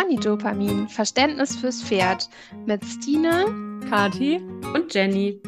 Pony-Dopamin, 0.00 0.88
Verständnis 0.88 1.56
fürs 1.56 1.82
Pferd 1.82 2.30
mit 2.64 2.82
Stine, 2.86 3.44
Kati 3.90 4.36
und 4.72 4.94
Jenny. 4.94 5.42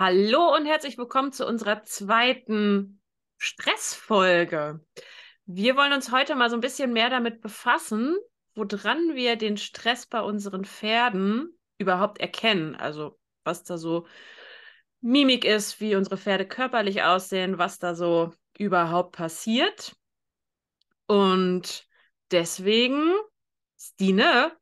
Hallo 0.00 0.56
und 0.56 0.66
herzlich 0.66 0.98
willkommen 0.98 1.30
zu 1.30 1.46
unserer 1.46 1.84
zweiten 1.84 3.00
Stressfolge. 3.38 4.84
Wir 5.44 5.76
wollen 5.76 5.92
uns 5.92 6.10
heute 6.10 6.34
mal 6.34 6.50
so 6.50 6.56
ein 6.56 6.60
bisschen 6.60 6.92
mehr 6.92 7.08
damit 7.08 7.40
befassen, 7.40 8.16
woran 8.56 9.14
wir 9.14 9.36
den 9.36 9.56
Stress 9.56 10.06
bei 10.06 10.20
unseren 10.20 10.64
Pferden 10.64 11.56
überhaupt 11.78 12.18
erkennen. 12.18 12.74
Also 12.74 13.16
was 13.44 13.62
da 13.62 13.78
so 13.78 14.08
Mimik 15.06 15.44
ist, 15.44 15.80
wie 15.80 15.94
unsere 15.96 16.16
Pferde 16.18 16.46
körperlich 16.46 17.02
aussehen, 17.02 17.58
was 17.58 17.78
da 17.78 17.94
so 17.94 18.32
überhaupt 18.58 19.12
passiert. 19.16 19.94
Und 21.06 21.86
deswegen, 22.30 23.12
Stine, 23.78 24.52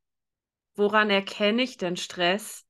woran 0.77 1.11
erkenne 1.11 1.62
ich 1.62 1.77
denn 1.79 1.97
Stress? 1.97 2.67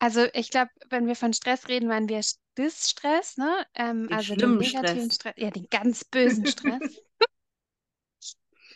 Also 0.00 0.26
ich 0.32 0.50
glaube, 0.50 0.70
wenn 0.90 1.06
wir 1.06 1.14
von 1.16 1.32
Stress 1.32 1.68
reden, 1.68 1.88
meinen 1.88 2.08
wir 2.08 2.20
Distress, 2.56 3.36
ne? 3.36 3.64
Ähm, 3.74 4.08
Den 4.08 4.18
also 4.18 4.34
den 4.34 4.56
negativen 4.56 5.10
Stress. 5.10 5.14
Stress, 5.14 5.34
ja, 5.36 5.50
den 5.50 5.68
ganz 5.70 6.04
bösen 6.04 6.46
Stress. 6.46 7.02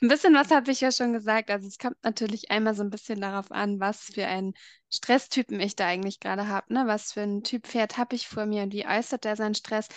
Ein 0.02 0.09
bisschen 0.09 0.34
was 0.34 0.51
habe 0.51 0.70
ich 0.73 0.80
ja 0.80 0.91
schon 0.91 1.12
gesagt. 1.12 1.48
Also 1.51 1.69
es 1.69 1.79
kommt 1.79 1.97
natürlich 2.02 2.51
einmal 2.51 2.74
so 2.74 2.83
ein 2.83 2.91
bisschen 2.91 3.20
darauf 3.20 3.52
an, 3.52 3.79
was 3.79 4.01
für 4.02 4.27
einen 4.27 4.52
Stresstypen 4.91 5.60
ich 5.60 5.77
da 5.77 5.87
eigentlich 5.87 6.19
gerade 6.19 6.48
habe, 6.48 6.74
ne? 6.74 6.84
Was 6.87 7.12
für 7.12 7.20
ein 7.23 7.45
Typ 7.45 7.69
Pferd 7.69 7.98
habe 7.98 8.16
ich 8.16 8.27
vor 8.27 8.45
mir 8.46 8.65
und 8.65 8.73
wie 8.73 8.87
äußert 8.87 9.24
er 9.24 9.37
seinen 9.37 9.55
Stress? 9.55 9.88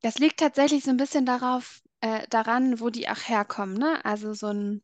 Das 0.00 0.18
liegt 0.18 0.40
tatsächlich 0.40 0.82
so 0.84 0.90
ein 0.90 0.96
bisschen 0.96 1.26
darauf, 1.26 1.80
äh, 2.00 2.26
daran, 2.28 2.80
wo 2.80 2.88
die 2.88 3.08
auch 3.08 3.28
herkommen, 3.28 3.74
ne? 3.76 4.02
Also 4.04 4.32
so 4.32 4.46
ein, 4.46 4.82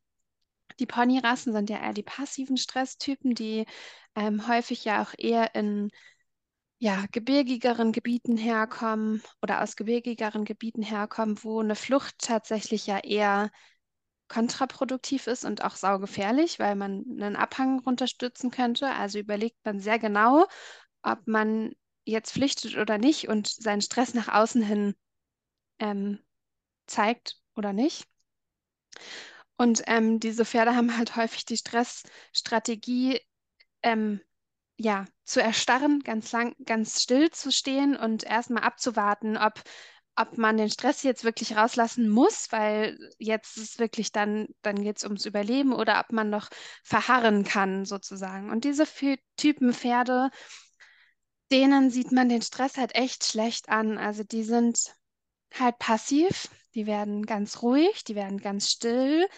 die 0.78 0.86
Ponyrassen 0.86 1.52
sind 1.54 1.70
ja 1.70 1.78
eher 1.78 1.94
die 1.94 2.02
passiven 2.02 2.58
Stresstypen, 2.58 3.34
die 3.34 3.66
ähm, 4.14 4.46
häufig 4.48 4.84
ja 4.84 5.02
auch 5.02 5.14
eher 5.16 5.54
in 5.54 5.90
ja, 6.78 7.04
gebirgigeren 7.12 7.92
Gebieten 7.92 8.36
herkommen 8.36 9.22
oder 9.42 9.62
aus 9.62 9.76
gebirgigeren 9.76 10.44
Gebieten 10.44 10.82
herkommen, 10.82 11.38
wo 11.42 11.60
eine 11.60 11.76
Flucht 11.76 12.16
tatsächlich 12.18 12.86
ja 12.86 12.98
eher 12.98 13.50
kontraproduktiv 14.30 15.26
ist 15.26 15.44
und 15.44 15.62
auch 15.64 15.76
saugefährlich, 15.76 16.58
weil 16.58 16.76
man 16.76 17.04
einen 17.10 17.36
Abhang 17.36 17.80
runterstürzen 17.80 18.50
könnte. 18.50 18.88
Also 18.88 19.18
überlegt 19.18 19.58
man 19.64 19.80
sehr 19.80 19.98
genau, 19.98 20.46
ob 21.02 21.26
man 21.26 21.74
jetzt 22.04 22.32
flüchtet 22.32 22.76
oder 22.78 22.96
nicht 22.96 23.28
und 23.28 23.48
seinen 23.48 23.82
Stress 23.82 24.14
nach 24.14 24.28
außen 24.28 24.62
hin 24.62 24.94
ähm, 25.80 26.20
zeigt 26.86 27.40
oder 27.56 27.72
nicht. 27.72 28.06
Und 29.56 29.82
ähm, 29.86 30.20
diese 30.20 30.44
Pferde 30.46 30.74
haben 30.74 30.96
halt 30.96 31.16
häufig 31.16 31.44
die 31.44 31.56
Stressstrategie, 31.56 33.20
ähm, 33.82 34.20
ja, 34.78 35.04
zu 35.24 35.42
erstarren, 35.42 36.00
ganz 36.00 36.32
lang, 36.32 36.54
ganz 36.64 37.02
still 37.02 37.30
zu 37.30 37.52
stehen 37.52 37.96
und 37.96 38.24
erstmal 38.24 38.62
abzuwarten, 38.62 39.36
ob, 39.36 39.60
ob 40.20 40.38
man 40.38 40.56
den 40.56 40.70
Stress 40.70 41.02
jetzt 41.02 41.24
wirklich 41.24 41.56
rauslassen 41.56 42.08
muss, 42.08 42.50
weil 42.50 42.98
jetzt 43.18 43.56
ist 43.56 43.78
wirklich 43.78 44.12
dann, 44.12 44.48
dann 44.62 44.82
geht 44.82 44.98
es 44.98 45.04
ums 45.04 45.26
Überleben 45.26 45.72
oder 45.72 46.00
ob 46.00 46.12
man 46.12 46.30
noch 46.30 46.48
verharren 46.82 47.44
kann, 47.44 47.84
sozusagen. 47.84 48.50
Und 48.50 48.64
diese 48.64 48.84
Typen 49.36 49.72
Pferde, 49.72 50.30
denen 51.50 51.90
sieht 51.90 52.12
man 52.12 52.28
den 52.28 52.42
Stress 52.42 52.76
halt 52.76 52.94
echt 52.94 53.24
schlecht 53.24 53.68
an. 53.68 53.98
Also 53.98 54.22
die 54.24 54.44
sind 54.44 54.94
halt 55.58 55.78
passiv, 55.78 56.48
die 56.74 56.86
werden 56.86 57.26
ganz 57.26 57.62
ruhig, 57.62 58.04
die 58.04 58.14
werden 58.14 58.38
ganz 58.38 58.70
still. 58.70 59.28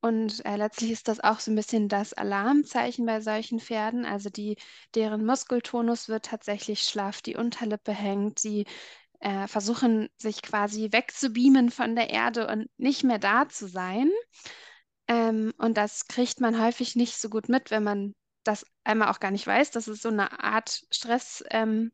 Und 0.00 0.44
äh, 0.44 0.56
letztlich 0.56 0.92
ist 0.92 1.08
das 1.08 1.20
auch 1.20 1.40
so 1.40 1.50
ein 1.50 1.56
bisschen 1.56 1.88
das 1.88 2.12
Alarmzeichen 2.12 3.06
bei 3.06 3.20
solchen 3.20 3.58
Pferden. 3.58 4.04
Also 4.04 4.30
die, 4.30 4.56
deren 4.94 5.24
Muskeltonus 5.24 6.08
wird 6.08 6.26
tatsächlich 6.26 6.82
schlaff, 6.82 7.22
die 7.22 7.36
Unterlippe 7.36 7.92
hängt, 7.92 8.38
sie 8.38 8.66
äh, 9.26 9.48
versuchen 9.48 10.08
sich 10.16 10.40
quasi 10.40 10.92
wegzubeamen 10.92 11.70
von 11.70 11.96
der 11.96 12.10
Erde 12.10 12.46
und 12.46 12.70
nicht 12.76 13.02
mehr 13.02 13.18
da 13.18 13.48
zu 13.48 13.66
sein. 13.66 14.08
Ähm, 15.08 15.52
und 15.58 15.76
das 15.76 16.06
kriegt 16.06 16.40
man 16.40 16.62
häufig 16.62 16.94
nicht 16.94 17.18
so 17.18 17.28
gut 17.28 17.48
mit, 17.48 17.72
wenn 17.72 17.82
man 17.82 18.14
das 18.44 18.64
einmal 18.84 19.08
auch 19.08 19.18
gar 19.18 19.32
nicht 19.32 19.44
weiß, 19.44 19.72
dass 19.72 19.88
es 19.88 20.00
so 20.00 20.10
eine 20.10 20.44
Art 20.44 20.84
Stresszeichen 20.92 21.92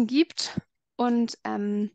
ähm, 0.00 0.06
gibt. 0.06 0.58
Und 0.96 1.36
ähm, 1.44 1.90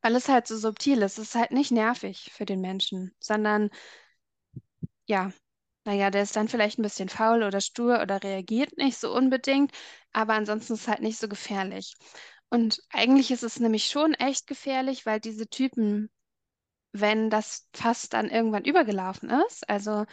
weil 0.00 0.16
es 0.16 0.28
halt 0.28 0.46
so 0.46 0.56
subtil 0.56 1.02
ist. 1.02 1.18
Es 1.18 1.28
ist 1.28 1.34
halt 1.34 1.50
nicht 1.50 1.70
nervig 1.70 2.30
für 2.32 2.46
den 2.46 2.62
Menschen, 2.62 3.14
sondern 3.20 3.68
ja, 5.04 5.30
naja, 5.84 6.10
der 6.10 6.22
ist 6.22 6.36
dann 6.36 6.48
vielleicht 6.48 6.78
ein 6.78 6.82
bisschen 6.82 7.10
faul 7.10 7.42
oder 7.42 7.60
stur 7.60 8.00
oder 8.00 8.22
reagiert 8.22 8.76
nicht 8.78 8.98
so 8.98 9.14
unbedingt, 9.14 9.70
aber 10.12 10.32
ansonsten 10.32 10.74
ist 10.74 10.82
es 10.82 10.88
halt 10.88 11.00
nicht 11.00 11.18
so 11.18 11.28
gefährlich. 11.28 11.94
Und 12.50 12.80
eigentlich 12.90 13.30
ist 13.30 13.42
es 13.42 13.58
nämlich 13.60 13.86
schon 13.86 14.14
echt 14.14 14.46
gefährlich, 14.46 15.06
weil 15.06 15.20
diese 15.20 15.48
Typen, 15.48 16.10
wenn 16.92 17.30
das 17.30 17.68
Fass 17.74 18.08
dann 18.08 18.30
irgendwann 18.30 18.64
übergelaufen 18.64 19.30
ist, 19.48 19.68
also 19.68 20.06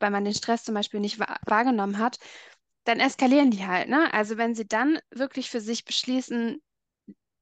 weil 0.00 0.10
man 0.10 0.24
den 0.24 0.34
Stress 0.34 0.64
zum 0.64 0.74
Beispiel 0.74 1.00
nicht 1.00 1.18
wa 1.18 1.36
wahrgenommen 1.46 1.98
hat, 1.98 2.18
dann 2.84 3.00
eskalieren 3.00 3.50
die 3.50 3.66
halt, 3.66 3.88
ne? 3.88 4.12
Also 4.14 4.36
wenn 4.38 4.54
sie 4.54 4.66
dann 4.66 4.98
wirklich 5.10 5.50
für 5.50 5.60
sich 5.60 5.84
beschließen, 5.84 6.62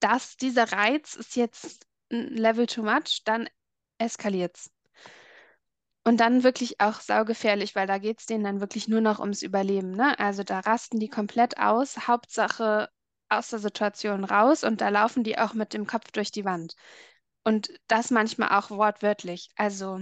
dass 0.01 0.37
dieser 0.37 0.73
Reiz 0.73 1.15
ist 1.17 1.37
jetzt 1.37 1.87
ein 2.13 2.37
Level 2.37 2.67
too 2.67 2.83
much, 2.83 3.23
dann 3.25 3.49
eskaliert's. 3.99 4.71
Und 6.07 6.19
dann 6.21 6.43
wirklich 6.45 6.81
auch 6.81 7.01
saugefährlich, 7.01 7.75
weil 7.75 7.87
da 7.87 7.99
geht 7.99 8.21
es 8.21 8.27
denen 8.27 8.45
dann 8.45 8.61
wirklich 8.61 8.89
nur 8.89 9.01
noch 9.01 9.21
ums 9.21 9.43
Überleben, 9.43 9.93
ne? 9.93 10.19
Also 10.19 10.43
da 10.43 10.61
rasten 10.61 11.01
die 11.01 11.09
komplett 11.09 11.59
aus, 11.59 12.07
Hauptsache 12.07 12.91
aus 13.29 13.49
der 13.49 13.59
Situation 13.59 14.25
raus 14.25 14.65
und 14.65 14.81
da 14.81 14.89
laufen 14.89 15.25
die 15.25 15.39
auch 15.39 15.55
mit 15.55 15.73
dem 15.75 15.87
Kopf 15.87 16.11
durch 16.13 16.31
die 16.31 16.45
Wand. 16.45 16.75
Und 17.45 17.69
das 17.89 18.11
manchmal 18.11 18.59
auch 18.59 18.71
wortwörtlich. 18.71 19.51
Also 19.57 20.01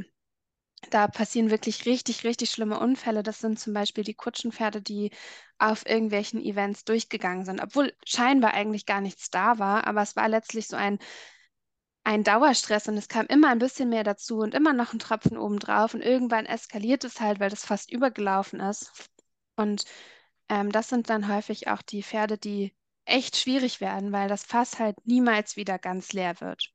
da 0.90 1.08
passieren 1.08 1.50
wirklich 1.50 1.86
richtig, 1.86 2.24
richtig 2.24 2.50
schlimme 2.50 2.78
Unfälle. 2.78 3.22
Das 3.22 3.38
sind 3.38 3.58
zum 3.58 3.72
Beispiel 3.72 4.04
die 4.04 4.14
Kutschenpferde, 4.14 4.82
die 4.82 5.10
auf 5.58 5.86
irgendwelchen 5.86 6.40
Events 6.42 6.84
durchgegangen 6.84 7.44
sind, 7.44 7.60
obwohl 7.60 7.92
scheinbar 8.04 8.54
eigentlich 8.54 8.86
gar 8.86 9.00
nichts 9.00 9.30
da 9.30 9.58
war, 9.58 9.86
aber 9.86 10.02
es 10.02 10.16
war 10.16 10.28
letztlich 10.28 10.66
so 10.68 10.76
ein 10.76 10.98
ein 12.04 12.24
Dauerstress 12.24 12.88
und 12.88 12.96
es 12.96 13.08
kam 13.08 13.26
immer 13.26 13.48
ein 13.48 13.58
bisschen 13.58 13.88
mehr 13.88 14.04
dazu 14.04 14.38
und 14.38 14.54
immer 14.54 14.72
noch 14.72 14.92
ein 14.92 14.98
Tropfen 14.98 15.36
obendrauf 15.36 15.94
und 15.94 16.00
irgendwann 16.02 16.46
eskaliert 16.46 17.04
es 17.04 17.20
halt, 17.20 17.40
weil 17.40 17.50
das 17.50 17.64
fast 17.64 17.92
übergelaufen 17.92 18.60
ist. 18.60 18.92
Und 19.56 19.84
ähm, 20.48 20.72
das 20.72 20.88
sind 20.88 21.10
dann 21.10 21.28
häufig 21.28 21.68
auch 21.68 21.82
die 21.82 22.02
Pferde, 22.02 22.38
die 22.38 22.74
echt 23.04 23.36
schwierig 23.36 23.80
werden, 23.80 24.12
weil 24.12 24.28
das 24.28 24.44
Fass 24.44 24.78
halt 24.78 24.96
niemals 25.06 25.56
wieder 25.56 25.78
ganz 25.78 26.12
leer 26.12 26.40
wird. 26.40 26.72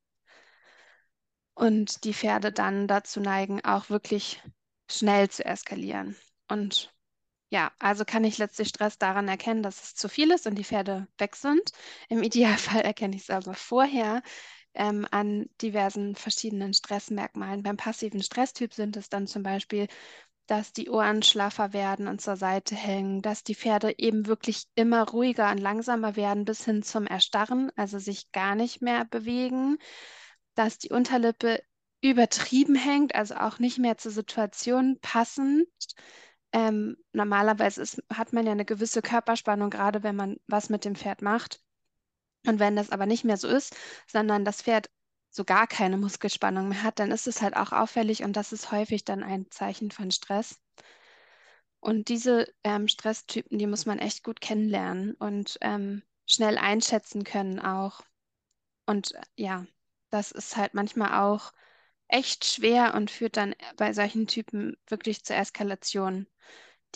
Und 1.55 2.03
die 2.03 2.13
Pferde 2.13 2.51
dann 2.51 2.87
dazu 2.87 3.19
neigen, 3.19 3.63
auch 3.65 3.89
wirklich 3.89 4.41
schnell 4.89 5.29
zu 5.29 5.43
eskalieren. 5.43 6.15
Und 6.47 6.93
ja, 7.51 7.71
also 7.79 8.05
kann 8.05 8.23
ich 8.25 8.37
letztlich 8.39 8.69
Stress 8.69 8.97
daran 8.99 9.27
erkennen, 9.27 9.63
dass 9.63 9.83
es 9.83 9.95
zu 9.95 10.09
viel 10.09 10.31
ist 10.31 10.47
und 10.47 10.55
die 10.55 10.65
Pferde 10.65 11.07
weg 11.17 11.35
sind. 11.35 11.71
Im 12.09 12.23
Idealfall 12.23 12.81
erkenne 12.81 13.15
ich 13.15 13.23
es 13.23 13.29
aber 13.31 13.55
vorher, 13.55 14.23
ähm, 14.75 15.07
an 15.11 15.49
diversen 15.61 16.15
verschiedenen 16.15 16.73
Stressmerkmalen. 16.73 17.63
Beim 17.63 17.77
passiven 17.77 18.23
Stresstyp 18.23 18.73
sind 18.73 18.97
es 18.97 19.09
dann 19.09 19.27
zum 19.27 19.43
Beispiel, 19.43 19.87
dass 20.47 20.73
die 20.73 20.89
Ohren 20.89 21.23
schlaffer 21.23 21.73
werden 21.73 22.07
und 22.07 22.21
zur 22.21 22.37
Seite 22.37 22.75
hängen, 22.75 23.21
dass 23.21 23.43
die 23.43 23.55
Pferde 23.55 23.93
eben 23.97 24.27
wirklich 24.27 24.65
immer 24.75 25.07
ruhiger 25.07 25.51
und 25.51 25.57
langsamer 25.59 26.15
werden 26.15 26.45
bis 26.45 26.63
hin 26.65 26.83
zum 26.83 27.05
Erstarren, 27.05 27.71
also 27.75 27.99
sich 27.99 28.31
gar 28.31 28.55
nicht 28.55 28.81
mehr 28.81 29.05
bewegen, 29.05 29.77
dass 30.55 30.77
die 30.77 30.89
Unterlippe 30.89 31.61
übertrieben 32.01 32.75
hängt, 32.75 33.13
also 33.13 33.35
auch 33.35 33.59
nicht 33.59 33.77
mehr 33.77 33.97
zur 33.97 34.11
Situation 34.11 34.99
passend. 35.01 35.67
Ähm, 36.53 36.97
normalerweise 37.11 37.81
ist, 37.81 38.01
hat 38.11 38.31
man 38.31 38.45
ja 38.45 38.53
eine 38.53 38.65
gewisse 38.65 39.01
Körperspannung, 39.01 39.69
gerade 39.69 40.03
wenn 40.03 40.15
man 40.15 40.37
was 40.47 40.69
mit 40.69 40.85
dem 40.85 40.95
Pferd 40.95 41.21
macht. 41.21 41.61
Und 42.45 42.59
wenn 42.59 42.77
das 42.77 42.91
aber 42.91 43.05
nicht 43.05 43.25
mehr 43.25 43.37
so 43.37 43.49
ist, 43.49 43.75
sondern 44.07 44.45
das 44.45 44.61
Pferd 44.61 44.89
so 45.37 45.45
gar 45.45 45.67
keine 45.67 45.97
Muskelspannung 45.97 46.67
mehr 46.67 46.83
hat, 46.83 46.99
dann 46.99 47.11
ist 47.11 47.27
es 47.27 47.41
halt 47.41 47.55
auch 47.55 47.71
auffällig 47.71 48.23
und 48.23 48.33
das 48.33 48.51
ist 48.51 48.71
häufig 48.71 49.05
dann 49.05 49.23
ein 49.23 49.49
Zeichen 49.51 49.91
von 49.91 50.09
Stress. 50.11 50.59
Und 51.79 52.09
diese 52.09 52.51
ähm, 52.63 52.87
Stresstypen, 52.87 53.59
die 53.59 53.67
muss 53.67 53.85
man 53.85 53.99
echt 53.99 54.23
gut 54.23 54.41
kennenlernen 54.41 55.13
und 55.13 55.59
ähm, 55.61 56.01
schnell 56.25 56.57
einschätzen 56.57 57.23
können 57.23 57.59
auch. 57.59 58.01
Und 58.87 59.13
äh, 59.13 59.21
ja, 59.35 59.65
das 60.09 60.31
ist 60.31 60.57
halt 60.57 60.73
manchmal 60.73 61.21
auch 61.21 61.53
echt 62.07 62.43
schwer 62.45 62.95
und 62.95 63.11
führt 63.11 63.37
dann 63.37 63.53
bei 63.77 63.93
solchen 63.93 64.25
Typen 64.25 64.75
wirklich 64.87 65.23
zur 65.23 65.35
Eskalation, 65.35 66.25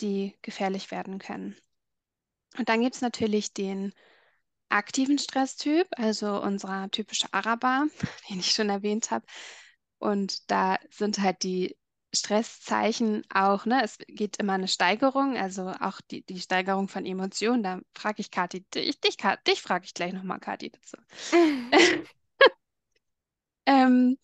die 0.00 0.36
gefährlich 0.42 0.90
werden 0.90 1.20
können. 1.20 1.56
Und 2.58 2.68
dann 2.68 2.82
gibt 2.82 2.96
es 2.96 3.02
natürlich 3.02 3.54
den 3.54 3.94
aktiven 4.72 5.18
Stresstyp, 5.18 5.86
also 5.92 6.40
unserer 6.40 6.90
typische 6.90 7.32
Araber, 7.32 7.86
den 8.28 8.40
ich 8.40 8.52
schon 8.52 8.68
erwähnt 8.68 9.10
habe. 9.10 9.24
Und 9.98 10.50
da 10.50 10.78
sind 10.90 11.20
halt 11.20 11.42
die 11.42 11.76
Stresszeichen 12.14 13.24
auch, 13.32 13.64
ne? 13.64 13.82
Es 13.82 13.96
geht 14.06 14.36
immer 14.36 14.54
eine 14.54 14.68
Steigerung, 14.68 15.36
also 15.36 15.72
auch 15.80 16.00
die, 16.10 16.24
die 16.24 16.40
Steigerung 16.40 16.88
von 16.88 17.06
Emotionen. 17.06 17.62
Da 17.62 17.80
frage 17.94 18.20
ich 18.20 18.30
Kathi, 18.30 18.64
dich, 18.74 19.00
dich, 19.00 19.16
dich 19.46 19.62
frage 19.62 19.86
ich 19.86 19.94
gleich 19.94 20.12
nochmal, 20.12 20.40
Kathi, 20.40 20.70
dazu. 20.70 20.96
ähm, 23.66 24.18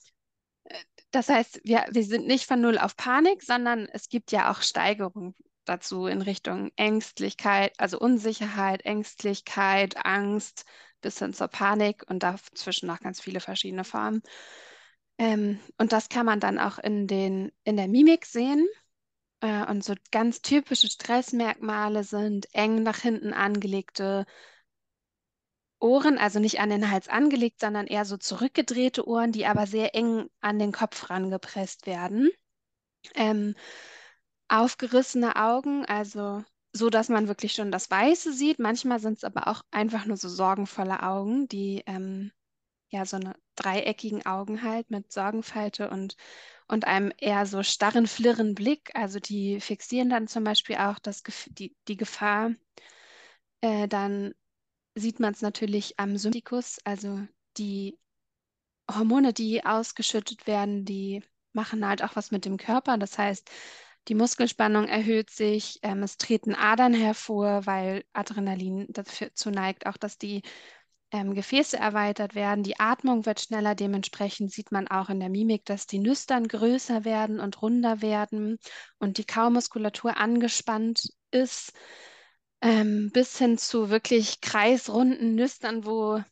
das 1.11 1.29
heißt, 1.29 1.61
wir, 1.65 1.87
wir 1.91 2.05
sind 2.05 2.27
nicht 2.27 2.45
von 2.45 2.61
Null 2.61 2.79
auf 2.79 2.97
Panik, 2.97 3.43
sondern 3.43 3.87
es 3.87 4.09
gibt 4.09 4.33
ja 4.33 4.51
auch 4.51 4.61
Steigerungen 4.61 5.35
dazu 5.69 6.07
in 6.07 6.23
Richtung 6.23 6.71
Ängstlichkeit, 6.77 7.73
also 7.79 7.99
Unsicherheit, 7.99 8.85
Ängstlichkeit, 8.85 9.97
Angst 10.05 10.65
bis 11.01 11.19
hin 11.19 11.33
zur 11.33 11.49
Panik 11.49 12.05
und 12.09 12.23
dazwischen 12.23 12.87
noch 12.87 13.01
ganz 13.01 13.21
viele 13.21 13.41
verschiedene 13.41 13.85
Formen. 13.85 14.23
Ähm, 15.19 15.59
und 15.79 15.93
das 15.93 16.09
kann 16.09 16.27
man 16.27 16.41
dann 16.41 16.59
auch 16.59 16.79
in, 16.79 17.07
den, 17.07 17.53
in 17.65 17.77
der 17.77 17.89
Mimik 17.89 18.27
sehen. 18.27 18.67
Äh, 19.41 19.67
und 19.67 19.85
so 19.85 19.95
ganz 20.11 20.43
typische 20.43 20.89
Stressmerkmale 20.89 22.05
sind 22.05 22.49
eng 22.55 22.83
nach 22.83 22.99
hinten 22.99 23.33
angelegte 23.33 24.27
Ohren, 25.81 26.19
also 26.19 26.41
nicht 26.41 26.61
an 26.61 26.71
den 26.71 26.91
Hals 26.91 27.09
angelegt, 27.09 27.61
sondern 27.61 27.87
eher 27.87 28.05
so 28.05 28.17
zurückgedrehte 28.17 29.07
Ohren, 29.07 29.31
die 29.33 29.47
aber 29.47 29.67
sehr 29.67 29.95
eng 29.95 30.29
an 30.41 30.59
den 30.59 30.73
Kopf 30.73 31.09
rangepresst 31.11 31.87
werden. 31.87 32.31
Ähm, 33.15 33.55
aufgerissene 34.49 35.37
Augen, 35.37 35.85
also 35.87 36.45
so, 36.73 36.91
dass 36.91 37.09
man 37.09 37.29
wirklich 37.29 37.53
schon 37.53 37.73
das 37.73 37.91
Weiße 37.91 38.33
sieht. 38.33 38.59
Manchmal 38.59 39.01
sind 39.01 39.19
es 39.19 39.25
aber 39.25 39.49
auch 39.49 39.63
einfach 39.71 40.07
nur 40.07 40.17
so 40.17 40.29
sorgenvolle 40.29 41.03
Augen, 41.03 41.49
die 41.49 41.83
ähm, 41.87 42.33
ja 42.91 43.05
so 43.07 43.17
eine 43.17 43.35
dreieckigen 43.57 44.27
Augen 44.27 44.63
halt 44.63 44.91
mit 44.91 45.13
Sorgenfalte 45.13 45.91
und, 45.91 46.17
und 46.69 46.87
einem 46.87 47.13
eher 47.19 47.47
so 47.47 47.63
starren, 47.63 48.07
flirren 48.07 48.55
Blick. 48.55 48.91
Also 48.95 49.19
die 49.21 49.61
fixieren 49.61 50.11
dann 50.11 50.29
zum 50.29 50.45
Beispiel 50.45 50.77
auch 50.77 50.99
das, 50.99 51.23
die, 51.49 51.75
die 51.89 51.97
Gefahr. 51.97 52.53
Äh, 53.61 53.89
dann 53.89 54.35
sieht 54.95 55.21
man 55.21 55.33
es 55.33 55.43
natürlich 55.43 55.99
am 55.99 56.17
Sympathikus, 56.17 56.79
also 56.85 57.21
die 57.57 57.99
Hormone, 58.91 59.33
die 59.33 59.65
ausgeschüttet 59.65 60.47
werden, 60.47 60.85
die 60.85 61.23
machen 61.53 61.87
halt 61.87 62.03
auch 62.03 62.17
was 62.17 62.31
mit 62.31 62.45
dem 62.45 62.57
Körper. 62.57 62.99
Das 62.99 63.19
heißt, 63.19 63.51
die 64.07 64.15
Muskelspannung 64.15 64.87
erhöht 64.87 65.31
sich, 65.31 65.81
ähm, 65.83 66.03
es 66.03 66.17
treten 66.17 66.55
Adern 66.55 66.95
hervor, 66.95 67.67
weil 67.67 68.05
Adrenalin 68.13 68.87
dazu 68.91 69.51
neigt, 69.51 69.87
auch 69.87 69.97
dass 69.97 70.19
die 70.19 70.43
ähm, 71.11 71.35
Gefäße 71.35 71.77
erweitert 71.77 72.35
werden. 72.35 72.63
Die 72.63 72.79
Atmung 72.79 73.27
wird 73.27 73.41
schneller. 73.41 73.75
Dementsprechend 73.75 74.53
sieht 74.53 74.73
man 74.73 74.89
auch 74.89 75.09
in 75.09 75.21
der 75.21 75.31
Mimik, 75.31 75.65
dass 75.65 75.87
die 75.87 75.99
Nüstern 75.99 76.49
größer 76.49 77.05
werden 77.05 77.41
und 77.41 77.61
runder 77.63 78.03
werden 78.03 78.59
und 78.99 79.19
die 79.19 79.25
Kaumuskulatur 79.25 80.17
angespannt 80.17 81.01
ist, 81.31 81.73
ähm, 82.61 83.11
bis 83.13 83.39
hin 83.39 83.59
zu 83.59 83.91
wirklich 83.91 84.41
kreisrunden 84.41 85.35
Nüstern, 85.35 85.85
wo 85.87 86.23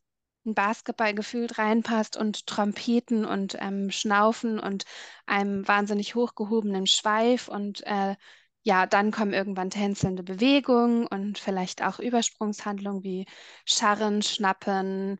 ein 0.46 0.54
Basketball 0.54 1.14
gefühlt 1.14 1.58
reinpasst 1.58 2.16
und 2.16 2.46
Trompeten 2.46 3.24
und 3.24 3.56
ähm, 3.60 3.90
Schnaufen 3.90 4.58
und 4.60 4.84
einem 5.26 5.66
wahnsinnig 5.68 6.14
hochgehobenen 6.14 6.86
Schweif 6.86 7.48
und 7.48 7.82
äh, 7.86 8.16
ja, 8.62 8.86
dann 8.86 9.12
kommen 9.12 9.32
irgendwann 9.32 9.70
tänzelnde 9.70 10.22
Bewegungen 10.24 11.06
und 11.06 11.38
vielleicht 11.38 11.82
auch 11.84 12.00
Übersprungshandlungen 12.00 13.04
wie 13.04 13.26
Scharren, 13.64 14.22
Schnappen 14.22 15.18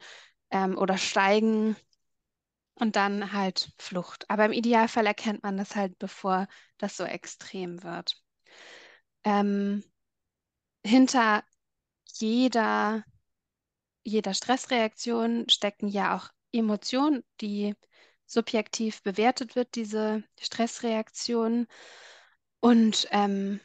ähm, 0.51 0.77
oder 0.79 0.99
Steigen 0.99 1.77
und 2.75 2.97
dann 2.97 3.33
halt 3.33 3.73
Flucht. 3.79 4.29
Aber 4.31 4.45
im 4.47 4.53
Idealfall 4.53 5.07
erkennt 5.07 5.43
man 5.43 5.57
das 5.57 5.77
halt, 5.77 5.99
bevor 5.99 6.47
das 6.79 6.97
so 6.97 7.05
extrem 7.05 7.83
wird. 7.83 8.21
Ähm, 9.25 9.83
hinter 10.85 11.43
jeder 12.15 13.05
jeder 14.07 14.35
Stressreaktion 14.35 15.49
stecken 15.49 15.89
ja 15.89 16.17
auch 16.17 16.31
Emotionen, 16.53 17.25
die 17.41 17.75
subjektiv 18.25 19.03
bewertet 19.03 19.57
wird, 19.57 19.75
diese 19.75 20.23
Stressreaktion. 20.39 21.67
Und 22.61 23.09
ähm, 23.11 23.61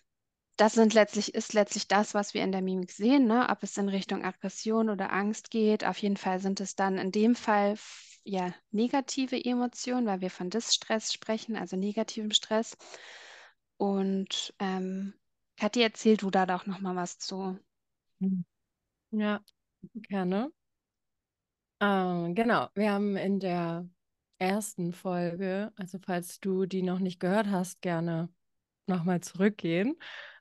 das 0.58 0.74
sind 0.74 0.94
letztlich, 0.94 1.34
ist 1.34 1.54
letztlich 1.54 1.88
das, 1.88 2.14
was 2.14 2.34
wir 2.34 2.44
in 2.44 2.52
der 2.52 2.62
Mimik 2.62 2.92
sehen, 2.92 3.26
ne? 3.26 3.48
ob 3.50 3.64
es 3.64 3.78
in 3.78 3.90
Richtung 3.90 4.24
Aggression 4.24 4.90
oder 4.90 5.14
Angst 5.14 5.52
geht. 5.52 5.86
Auf 5.86 5.98
jeden 6.00 6.18
Fall 6.18 6.40
sind 6.40 6.60
es 6.60 6.76
dann 6.76 6.98
in 6.98 7.12
dem 7.12 7.36
Fall 7.36 7.78
ja 8.24 8.54
negative 8.72 9.44
Emotionen, 9.44 10.06
weil 10.08 10.22
wir 10.22 10.30
von 10.30 10.50
Distress 10.50 11.14
sprechen, 11.14 11.56
also 11.56 11.76
negativem 11.78 12.32
Stress. 12.32 12.78
Und 13.78 14.54
ähm, 14.60 15.14
Kathi, 15.58 15.82
erzähl 15.82 16.18
du 16.18 16.30
da 16.32 16.46
doch 16.46 16.66
noch 16.66 16.80
mal 16.80 16.96
was 16.96 17.18
zu. 17.20 17.58
Ja, 19.12 19.42
Gerne. 20.10 20.52
Ähm, 21.80 22.36
genau, 22.36 22.68
wir 22.76 22.92
haben 22.92 23.18
in 23.18 23.40
der 23.40 23.88
ersten 24.38 24.94
Folge, 24.94 25.72
also 25.76 25.98
falls 26.00 26.40
du 26.40 26.66
die 26.66 26.84
noch 26.84 27.00
nicht 27.00 27.20
gehört 27.20 27.48
hast, 27.48 27.82
gerne 27.82 28.30
nochmal 28.88 29.22
zurückgehen, 29.22 29.96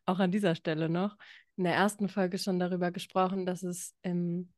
auch 0.06 0.18
an 0.18 0.30
dieser 0.30 0.54
Stelle 0.54 0.88
noch, 0.88 1.16
in 1.56 1.64
der 1.64 1.74
ersten 1.74 2.08
Folge 2.08 2.38
schon 2.38 2.58
darüber 2.58 2.90
gesprochen, 2.90 3.46
dass 3.46 3.62
es 3.62 3.94
im, 4.02 4.52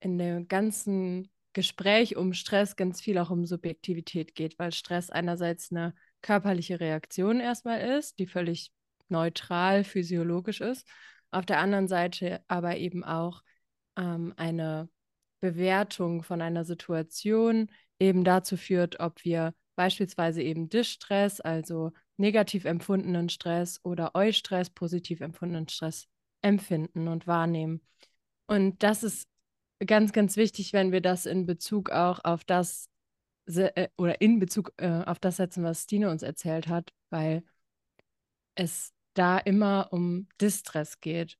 in 0.00 0.18
dem 0.18 0.48
ganzen 0.48 1.30
Gespräch 1.52 2.16
um 2.16 2.32
Stress 2.32 2.76
ganz 2.76 3.00
viel 3.00 3.18
auch 3.18 3.30
um 3.30 3.44
Subjektivität 3.46 4.34
geht, 4.34 4.58
weil 4.58 4.72
Stress 4.72 5.10
einerseits 5.10 5.70
eine 5.70 5.94
körperliche 6.22 6.80
Reaktion 6.80 7.40
erstmal 7.40 7.98
ist, 7.98 8.18
die 8.18 8.26
völlig 8.26 8.72
neutral, 9.08 9.84
physiologisch 9.84 10.60
ist, 10.60 10.86
auf 11.30 11.44
der 11.46 11.58
anderen 11.58 11.88
Seite 11.88 12.42
aber 12.46 12.76
eben 12.76 13.04
auch 13.04 13.42
ähm, 13.96 14.34
eine 14.36 14.88
Bewertung 15.40 16.22
von 16.22 16.42
einer 16.42 16.64
Situation 16.64 17.70
eben 17.98 18.24
dazu 18.24 18.56
führt, 18.56 19.00
ob 19.00 19.24
wir 19.24 19.54
beispielsweise 19.76 20.42
eben 20.42 20.68
Distress, 20.68 21.40
also 21.40 21.92
negativ 22.16 22.64
empfundenen 22.66 23.28
Stress 23.30 23.80
oder 23.82 24.14
Eustress, 24.14 24.70
positiv 24.70 25.20
empfundenen 25.20 25.68
Stress 25.68 26.06
empfinden 26.42 27.08
und 27.08 27.26
wahrnehmen. 27.26 27.80
Und 28.46 28.82
das 28.82 29.02
ist 29.02 29.28
ganz, 29.86 30.12
ganz 30.12 30.36
wichtig, 30.36 30.72
wenn 30.72 30.92
wir 30.92 31.00
das 31.00 31.26
in 31.26 31.46
Bezug 31.46 31.90
auch 31.90 32.22
auf 32.24 32.44
das 32.44 32.90
äh, 33.46 33.88
oder 33.96 34.20
in 34.20 34.38
Bezug 34.38 34.72
äh, 34.76 35.02
auf 35.06 35.18
das 35.18 35.36
setzen, 35.36 35.64
was 35.64 35.84
Stine 35.84 36.10
uns 36.10 36.22
erzählt 36.22 36.68
hat, 36.68 36.92
weil 37.10 37.42
es 38.54 38.92
da 39.14 39.38
immer 39.38 39.88
um 39.92 40.28
Distress 40.40 41.00
geht. 41.00 41.38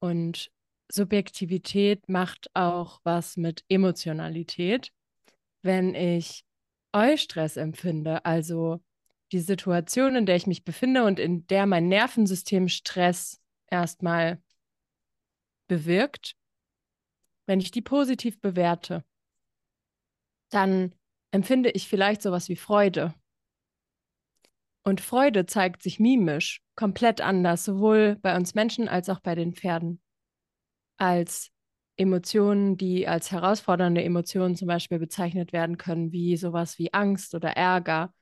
Und 0.00 0.50
Subjektivität 0.92 2.08
macht 2.08 2.50
auch 2.54 3.00
was 3.04 3.36
mit 3.36 3.64
Emotionalität. 3.68 4.92
Wenn 5.62 5.94
ich 5.94 6.44
Eustress 6.92 7.56
empfinde, 7.56 8.24
also 8.24 8.80
die 9.32 9.40
Situation, 9.40 10.16
in 10.16 10.26
der 10.26 10.36
ich 10.36 10.46
mich 10.46 10.64
befinde 10.64 11.04
und 11.04 11.18
in 11.18 11.46
der 11.46 11.66
mein 11.66 11.88
Nervensystem 11.88 12.68
Stress 12.68 13.40
erstmal 13.68 14.42
bewirkt, 15.68 16.34
wenn 17.46 17.60
ich 17.60 17.70
die 17.70 17.82
positiv 17.82 18.40
bewerte, 18.40 19.04
dann 20.50 20.94
empfinde 21.30 21.70
ich 21.70 21.88
vielleicht 21.88 22.22
sowas 22.22 22.48
wie 22.48 22.56
Freude. 22.56 23.14
Und 24.82 25.00
Freude 25.00 25.46
zeigt 25.46 25.82
sich 25.82 26.00
mimisch 26.00 26.62
komplett 26.74 27.20
anders, 27.20 27.64
sowohl 27.64 28.16
bei 28.16 28.34
uns 28.34 28.54
Menschen 28.54 28.88
als 28.88 29.08
auch 29.08 29.20
bei 29.20 29.34
den 29.34 29.54
Pferden 29.54 30.02
als 31.00 31.50
Emotionen, 31.96 32.76
die 32.76 33.08
als 33.08 33.30
herausfordernde 33.30 34.02
Emotionen 34.02 34.56
zum 34.56 34.68
Beispiel 34.68 34.98
bezeichnet 34.98 35.52
werden 35.52 35.76
können, 35.76 36.12
wie 36.12 36.36
sowas 36.36 36.78
wie 36.78 36.92
Angst 36.92 37.34
oder 37.34 37.50
Ärger, 37.50 38.14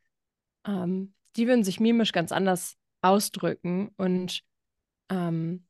ähm, 0.66 1.14
die 1.36 1.46
würden 1.46 1.64
sich 1.64 1.80
mimisch 1.80 2.12
ganz 2.12 2.32
anders 2.32 2.76
ausdrücken. 3.02 3.90
Und 3.96 4.42
ähm, 5.10 5.66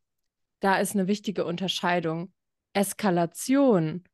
da 0.60 0.78
ist 0.78 0.94
eine 0.94 1.06
wichtige 1.06 1.44
Unterscheidung. 1.44 2.32
Eskalation 2.72 4.04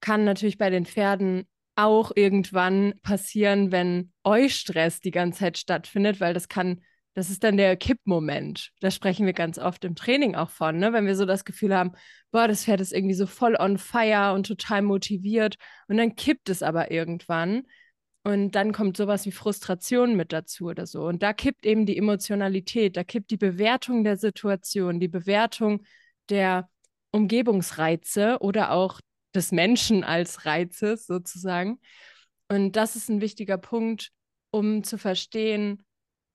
kann 0.00 0.24
natürlich 0.24 0.58
bei 0.58 0.70
den 0.70 0.86
Pferden 0.86 1.46
auch 1.74 2.12
irgendwann 2.14 2.94
passieren, 3.02 3.72
wenn 3.72 4.12
Eustress 4.24 5.00
die 5.00 5.10
ganze 5.10 5.40
Zeit 5.40 5.58
stattfindet, 5.58 6.20
weil 6.20 6.34
das 6.34 6.48
kann 6.48 6.82
das 7.14 7.30
ist 7.30 7.42
dann 7.42 7.56
der 7.56 7.76
Kippmoment. 7.76 8.70
Da 8.80 8.90
sprechen 8.90 9.26
wir 9.26 9.32
ganz 9.32 9.58
oft 9.58 9.84
im 9.84 9.96
Training 9.96 10.34
auch 10.34 10.50
von, 10.50 10.78
ne? 10.78 10.92
wenn 10.92 11.06
wir 11.06 11.16
so 11.16 11.24
das 11.26 11.44
Gefühl 11.44 11.74
haben, 11.74 11.92
boah, 12.30 12.46
das 12.46 12.64
Pferd 12.64 12.80
ist 12.80 12.92
irgendwie 12.92 13.14
so 13.14 13.26
voll 13.26 13.56
on 13.56 13.78
fire 13.78 14.34
und 14.34 14.46
total 14.46 14.82
motiviert 14.82 15.56
und 15.88 15.96
dann 15.96 16.14
kippt 16.16 16.48
es 16.48 16.62
aber 16.62 16.90
irgendwann 16.90 17.64
und 18.22 18.52
dann 18.52 18.72
kommt 18.72 18.96
sowas 18.96 19.26
wie 19.26 19.32
Frustration 19.32 20.16
mit 20.16 20.32
dazu 20.32 20.66
oder 20.66 20.86
so 20.86 21.06
und 21.06 21.22
da 21.22 21.32
kippt 21.32 21.66
eben 21.66 21.86
die 21.86 21.96
Emotionalität, 21.96 22.96
da 22.96 23.04
kippt 23.04 23.30
die 23.30 23.36
Bewertung 23.36 24.04
der 24.04 24.16
Situation, 24.16 25.00
die 25.00 25.08
Bewertung 25.08 25.82
der 26.28 26.68
Umgebungsreize 27.10 28.38
oder 28.40 28.72
auch 28.72 29.00
des 29.34 29.52
Menschen 29.52 30.04
als 30.04 30.46
Reizes 30.46 31.06
sozusagen. 31.06 31.80
Und 32.48 32.76
das 32.76 32.96
ist 32.96 33.08
ein 33.08 33.20
wichtiger 33.20 33.58
Punkt, 33.58 34.10
um 34.50 34.82
zu 34.84 34.98
verstehen, 34.98 35.84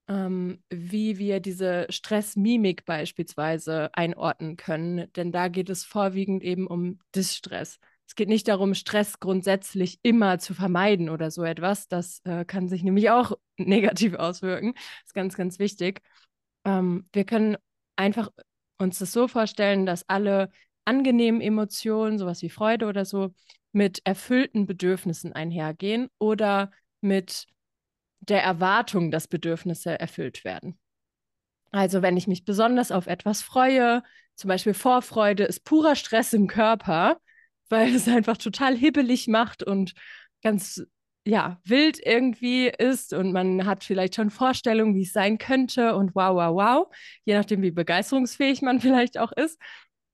ähm, 0.08 0.62
wie 0.70 1.18
wir 1.18 1.40
diese 1.40 1.86
Stressmimik 1.88 2.84
beispielsweise 2.84 3.90
einordnen 3.94 4.56
können. 4.56 5.10
Denn 5.14 5.32
da 5.32 5.48
geht 5.48 5.70
es 5.70 5.84
vorwiegend 5.84 6.42
eben 6.42 6.66
um 6.66 6.98
Distress. 7.14 7.78
Es 8.06 8.14
geht 8.14 8.28
nicht 8.28 8.48
darum, 8.48 8.74
Stress 8.74 9.18
grundsätzlich 9.18 9.98
immer 10.02 10.38
zu 10.38 10.54
vermeiden 10.54 11.08
oder 11.08 11.30
so 11.30 11.42
etwas. 11.42 11.88
Das 11.88 12.20
äh, 12.24 12.44
kann 12.44 12.68
sich 12.68 12.82
nämlich 12.82 13.10
auch 13.10 13.32
negativ 13.56 14.14
auswirken. 14.14 14.74
Das 14.74 15.06
ist 15.06 15.14
ganz, 15.14 15.36
ganz 15.36 15.58
wichtig. 15.58 16.02
Ähm, 16.64 17.08
wir 17.12 17.24
können 17.24 17.56
einfach 17.96 18.30
uns 18.78 18.98
das 18.98 19.12
so 19.12 19.28
vorstellen, 19.28 19.86
dass 19.86 20.08
alle 20.08 20.50
angenehmen 20.84 21.40
Emotionen, 21.40 22.18
sowas 22.18 22.42
wie 22.42 22.50
Freude 22.50 22.86
oder 22.86 23.04
so, 23.04 23.32
mit 23.72 24.00
erfüllten 24.04 24.66
Bedürfnissen 24.66 25.32
einhergehen 25.32 26.08
oder 26.18 26.70
mit 27.00 27.46
der 28.28 28.42
Erwartung, 28.42 29.10
dass 29.10 29.28
Bedürfnisse 29.28 29.98
erfüllt 29.98 30.44
werden. 30.44 30.78
Also 31.70 32.02
wenn 32.02 32.16
ich 32.16 32.26
mich 32.26 32.44
besonders 32.44 32.92
auf 32.92 33.06
etwas 33.06 33.42
freue, 33.42 34.02
zum 34.36 34.48
Beispiel 34.48 34.74
Vorfreude 34.74 35.44
ist 35.44 35.64
purer 35.64 35.96
Stress 35.96 36.32
im 36.32 36.46
Körper, 36.46 37.18
weil 37.68 37.94
es 37.94 38.08
einfach 38.08 38.36
total 38.36 38.76
hibbelig 38.76 39.28
macht 39.28 39.62
und 39.62 39.94
ganz 40.42 40.84
ja, 41.26 41.58
wild 41.64 41.98
irgendwie 42.04 42.68
ist 42.68 43.14
und 43.14 43.32
man 43.32 43.64
hat 43.64 43.82
vielleicht 43.82 44.14
schon 44.14 44.30
Vorstellungen, 44.30 44.94
wie 44.94 45.02
es 45.02 45.12
sein 45.12 45.38
könnte 45.38 45.94
und 45.96 46.14
wow, 46.14 46.34
wow, 46.36 46.54
wow, 46.54 46.94
je 47.24 47.34
nachdem, 47.34 47.62
wie 47.62 47.70
begeisterungsfähig 47.70 48.60
man 48.60 48.80
vielleicht 48.80 49.18
auch 49.18 49.32
ist. 49.32 49.58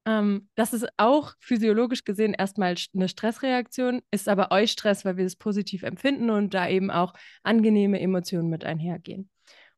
Ähm, 0.07 0.49
das 0.55 0.73
ist 0.73 0.89
auch 0.97 1.35
physiologisch 1.41 2.05
gesehen 2.05 2.35
erstmal 2.35 2.75
eine 2.95 3.09
Stressreaktion, 3.09 4.01
ist 4.11 4.29
aber 4.29 4.51
Eustress, 4.51 5.05
weil 5.05 5.17
wir 5.17 5.27
es 5.27 5.37
positiv 5.37 5.83
empfinden 5.83 6.31
und 6.31 6.55
da 6.55 6.69
eben 6.69 6.91
auch 6.91 7.13
angenehme 7.43 8.01
Emotionen 8.01 8.49
mit 8.49 8.65
einhergehen. 8.65 9.29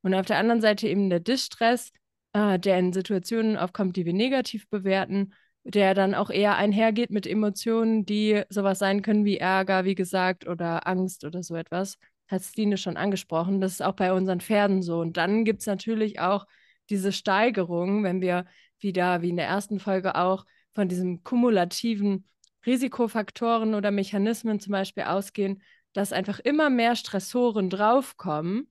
Und 0.02 0.14
auf 0.14 0.26
der 0.26 0.38
anderen 0.38 0.60
Seite 0.60 0.88
eben 0.88 1.10
der 1.10 1.20
Distress, 1.20 1.92
äh, 2.32 2.58
der 2.58 2.78
in 2.78 2.92
Situationen 2.92 3.56
aufkommt, 3.56 3.96
die 3.96 4.04
wir 4.04 4.12
negativ 4.12 4.68
bewerten, 4.68 5.34
der 5.64 5.94
dann 5.94 6.14
auch 6.14 6.30
eher 6.30 6.56
einhergeht 6.56 7.10
mit 7.10 7.26
Emotionen, 7.26 8.04
die 8.04 8.42
sowas 8.48 8.78
sein 8.78 9.02
können 9.02 9.24
wie 9.24 9.38
Ärger, 9.38 9.84
wie 9.84 9.94
gesagt, 9.94 10.46
oder 10.46 10.86
Angst 10.86 11.24
oder 11.24 11.42
so 11.42 11.54
etwas. 11.54 11.98
Hat 12.26 12.42
Stine 12.42 12.78
schon 12.78 12.96
angesprochen. 12.96 13.60
Das 13.60 13.72
ist 13.72 13.82
auch 13.82 13.94
bei 13.94 14.12
unseren 14.12 14.40
Pferden 14.40 14.82
so. 14.82 15.00
Und 15.00 15.16
dann 15.16 15.44
gibt 15.44 15.60
es 15.60 15.66
natürlich 15.66 16.18
auch 16.18 16.46
diese 16.90 17.12
Steigerung, 17.12 18.02
wenn 18.02 18.20
wir 18.20 18.46
wieder, 18.82 19.22
wie 19.22 19.30
in 19.30 19.36
der 19.36 19.46
ersten 19.46 19.80
Folge 19.80 20.16
auch, 20.16 20.44
von 20.74 20.88
diesen 20.88 21.22
kumulativen 21.22 22.26
Risikofaktoren 22.64 23.74
oder 23.74 23.90
Mechanismen 23.90 24.60
zum 24.60 24.72
Beispiel 24.72 25.04
ausgehen, 25.04 25.62
dass 25.92 26.12
einfach 26.12 26.38
immer 26.38 26.70
mehr 26.70 26.96
Stressoren 26.96 27.68
draufkommen 27.68 28.70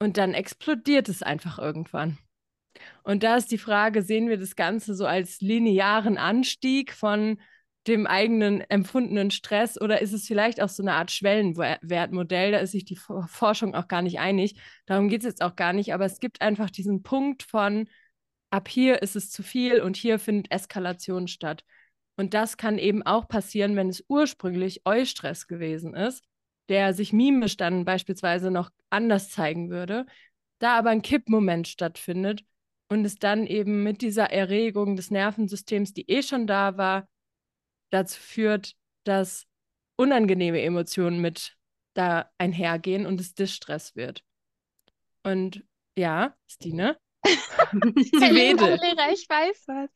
und 0.00 0.16
dann 0.16 0.34
explodiert 0.34 1.08
es 1.08 1.22
einfach 1.22 1.58
irgendwann. 1.58 2.18
Und 3.02 3.22
da 3.22 3.36
ist 3.36 3.50
die 3.50 3.58
Frage, 3.58 4.02
sehen 4.02 4.28
wir 4.28 4.38
das 4.38 4.56
Ganze 4.56 4.94
so 4.94 5.06
als 5.06 5.40
linearen 5.40 6.18
Anstieg 6.18 6.92
von 6.92 7.40
dem 7.86 8.06
eigenen 8.06 8.62
empfundenen 8.62 9.30
Stress 9.30 9.80
oder 9.80 10.02
ist 10.02 10.12
es 10.12 10.26
vielleicht 10.26 10.60
auch 10.60 10.68
so 10.68 10.82
eine 10.82 10.94
Art 10.94 11.12
Schwellenwertmodell? 11.12 12.52
Da 12.52 12.58
ist 12.58 12.72
sich 12.72 12.84
die 12.84 12.96
Forschung 12.96 13.74
auch 13.74 13.86
gar 13.86 14.02
nicht 14.02 14.18
einig. 14.18 14.60
Darum 14.86 15.08
geht 15.08 15.20
es 15.20 15.26
jetzt 15.26 15.42
auch 15.42 15.54
gar 15.54 15.72
nicht, 15.72 15.94
aber 15.94 16.04
es 16.04 16.18
gibt 16.18 16.42
einfach 16.42 16.68
diesen 16.68 17.02
Punkt 17.02 17.44
von, 17.44 17.88
ab 18.56 18.68
hier 18.68 19.02
ist 19.02 19.16
es 19.16 19.30
zu 19.30 19.42
viel 19.42 19.82
und 19.82 19.98
hier 19.98 20.18
findet 20.18 20.50
Eskalation 20.50 21.28
statt. 21.28 21.62
Und 22.16 22.32
das 22.32 22.56
kann 22.56 22.78
eben 22.78 23.02
auch 23.02 23.28
passieren, 23.28 23.76
wenn 23.76 23.90
es 23.90 24.02
ursprünglich 24.08 24.86
Eustress 24.86 25.46
gewesen 25.46 25.94
ist, 25.94 26.24
der 26.70 26.94
sich 26.94 27.12
mimisch 27.12 27.58
dann 27.58 27.84
beispielsweise 27.84 28.50
noch 28.50 28.70
anders 28.88 29.28
zeigen 29.30 29.68
würde, 29.68 30.06
da 30.58 30.78
aber 30.78 30.88
ein 30.88 31.02
Kippmoment 31.02 31.68
stattfindet 31.68 32.44
und 32.88 33.04
es 33.04 33.16
dann 33.16 33.46
eben 33.46 33.82
mit 33.82 34.00
dieser 34.00 34.30
Erregung 34.32 34.96
des 34.96 35.10
Nervensystems, 35.10 35.92
die 35.92 36.08
eh 36.08 36.22
schon 36.22 36.46
da 36.46 36.78
war, 36.78 37.06
dazu 37.90 38.18
führt, 38.18 38.74
dass 39.04 39.46
unangenehme 39.96 40.62
Emotionen 40.62 41.20
mit 41.20 41.58
da 41.92 42.30
einhergehen 42.38 43.04
und 43.04 43.20
es 43.20 43.34
Distress 43.34 43.96
wird. 43.96 44.24
Und 45.22 45.62
ja, 45.98 46.34
Stine? 46.46 46.96
Sie 47.96 48.34
wedelt. 48.34 48.80
Lehrer, 48.80 49.12
ich 49.12 49.28
weiß 49.28 49.64
was. 49.66 49.90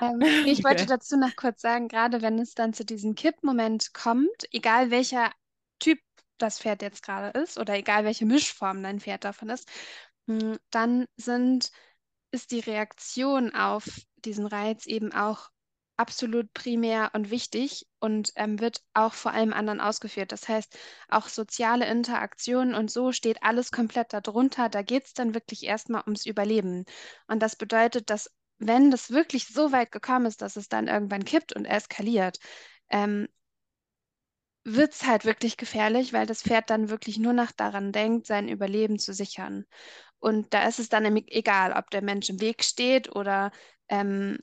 Ähm, 0.00 0.20
ich 0.46 0.58
okay. 0.58 0.64
wollte 0.64 0.86
dazu 0.86 1.16
noch 1.16 1.36
kurz 1.36 1.62
sagen, 1.62 1.88
gerade 1.88 2.22
wenn 2.22 2.38
es 2.38 2.54
dann 2.54 2.72
zu 2.72 2.84
diesem 2.84 3.14
Kippmoment 3.14 3.94
kommt, 3.94 4.46
egal 4.50 4.90
welcher 4.90 5.30
Typ 5.78 5.98
das 6.38 6.58
Pferd 6.58 6.82
jetzt 6.82 7.02
gerade 7.02 7.38
ist 7.38 7.58
oder 7.58 7.74
egal 7.74 8.04
welche 8.04 8.26
Mischform 8.26 8.82
dein 8.82 9.00
Pferd 9.00 9.24
davon 9.24 9.50
ist, 9.50 9.68
hm, 10.26 10.58
dann 10.70 11.06
sind 11.16 11.70
ist 12.32 12.50
die 12.50 12.60
Reaktion 12.60 13.54
auf 13.54 13.84
diesen 14.16 14.46
Reiz 14.46 14.86
eben 14.86 15.12
auch 15.12 15.50
absolut 16.02 16.52
primär 16.54 17.10
und 17.14 17.30
wichtig 17.30 17.86
und 18.00 18.32
ähm, 18.36 18.60
wird 18.60 18.82
auch 18.92 19.14
vor 19.14 19.32
allem 19.32 19.52
anderen 19.52 19.80
ausgeführt. 19.80 20.32
Das 20.32 20.48
heißt, 20.48 20.76
auch 21.08 21.28
soziale 21.28 21.86
Interaktionen 21.86 22.74
und 22.74 22.90
so 22.90 23.12
steht 23.12 23.42
alles 23.44 23.70
komplett 23.70 24.12
darunter. 24.12 24.68
Da 24.68 24.82
geht 24.82 25.06
es 25.06 25.14
dann 25.14 25.34
wirklich 25.34 25.62
erstmal 25.64 26.02
ums 26.04 26.26
Überleben. 26.26 26.84
Und 27.28 27.40
das 27.40 27.56
bedeutet, 27.56 28.10
dass 28.10 28.30
wenn 28.58 28.90
das 28.90 29.10
wirklich 29.10 29.46
so 29.48 29.72
weit 29.72 29.92
gekommen 29.92 30.26
ist, 30.26 30.42
dass 30.42 30.56
es 30.56 30.68
dann 30.68 30.88
irgendwann 30.88 31.24
kippt 31.24 31.54
und 31.54 31.64
eskaliert, 31.66 32.38
ähm, 32.90 33.28
wird 34.64 34.92
es 34.94 35.04
halt 35.06 35.24
wirklich 35.24 35.56
gefährlich, 35.56 36.12
weil 36.12 36.26
das 36.26 36.42
Pferd 36.42 36.70
dann 36.70 36.88
wirklich 36.88 37.18
nur 37.18 37.32
noch 37.32 37.52
daran 37.52 37.92
denkt, 37.92 38.26
sein 38.26 38.48
Überleben 38.48 38.98
zu 38.98 39.12
sichern. 39.12 39.66
Und 40.20 40.54
da 40.54 40.68
ist 40.68 40.78
es 40.78 40.88
dann 40.88 41.04
egal, 41.28 41.72
ob 41.72 41.90
der 41.90 42.02
Mensch 42.02 42.30
im 42.30 42.40
Weg 42.40 42.62
steht 42.64 43.14
oder 43.14 43.50
ähm, 43.88 44.38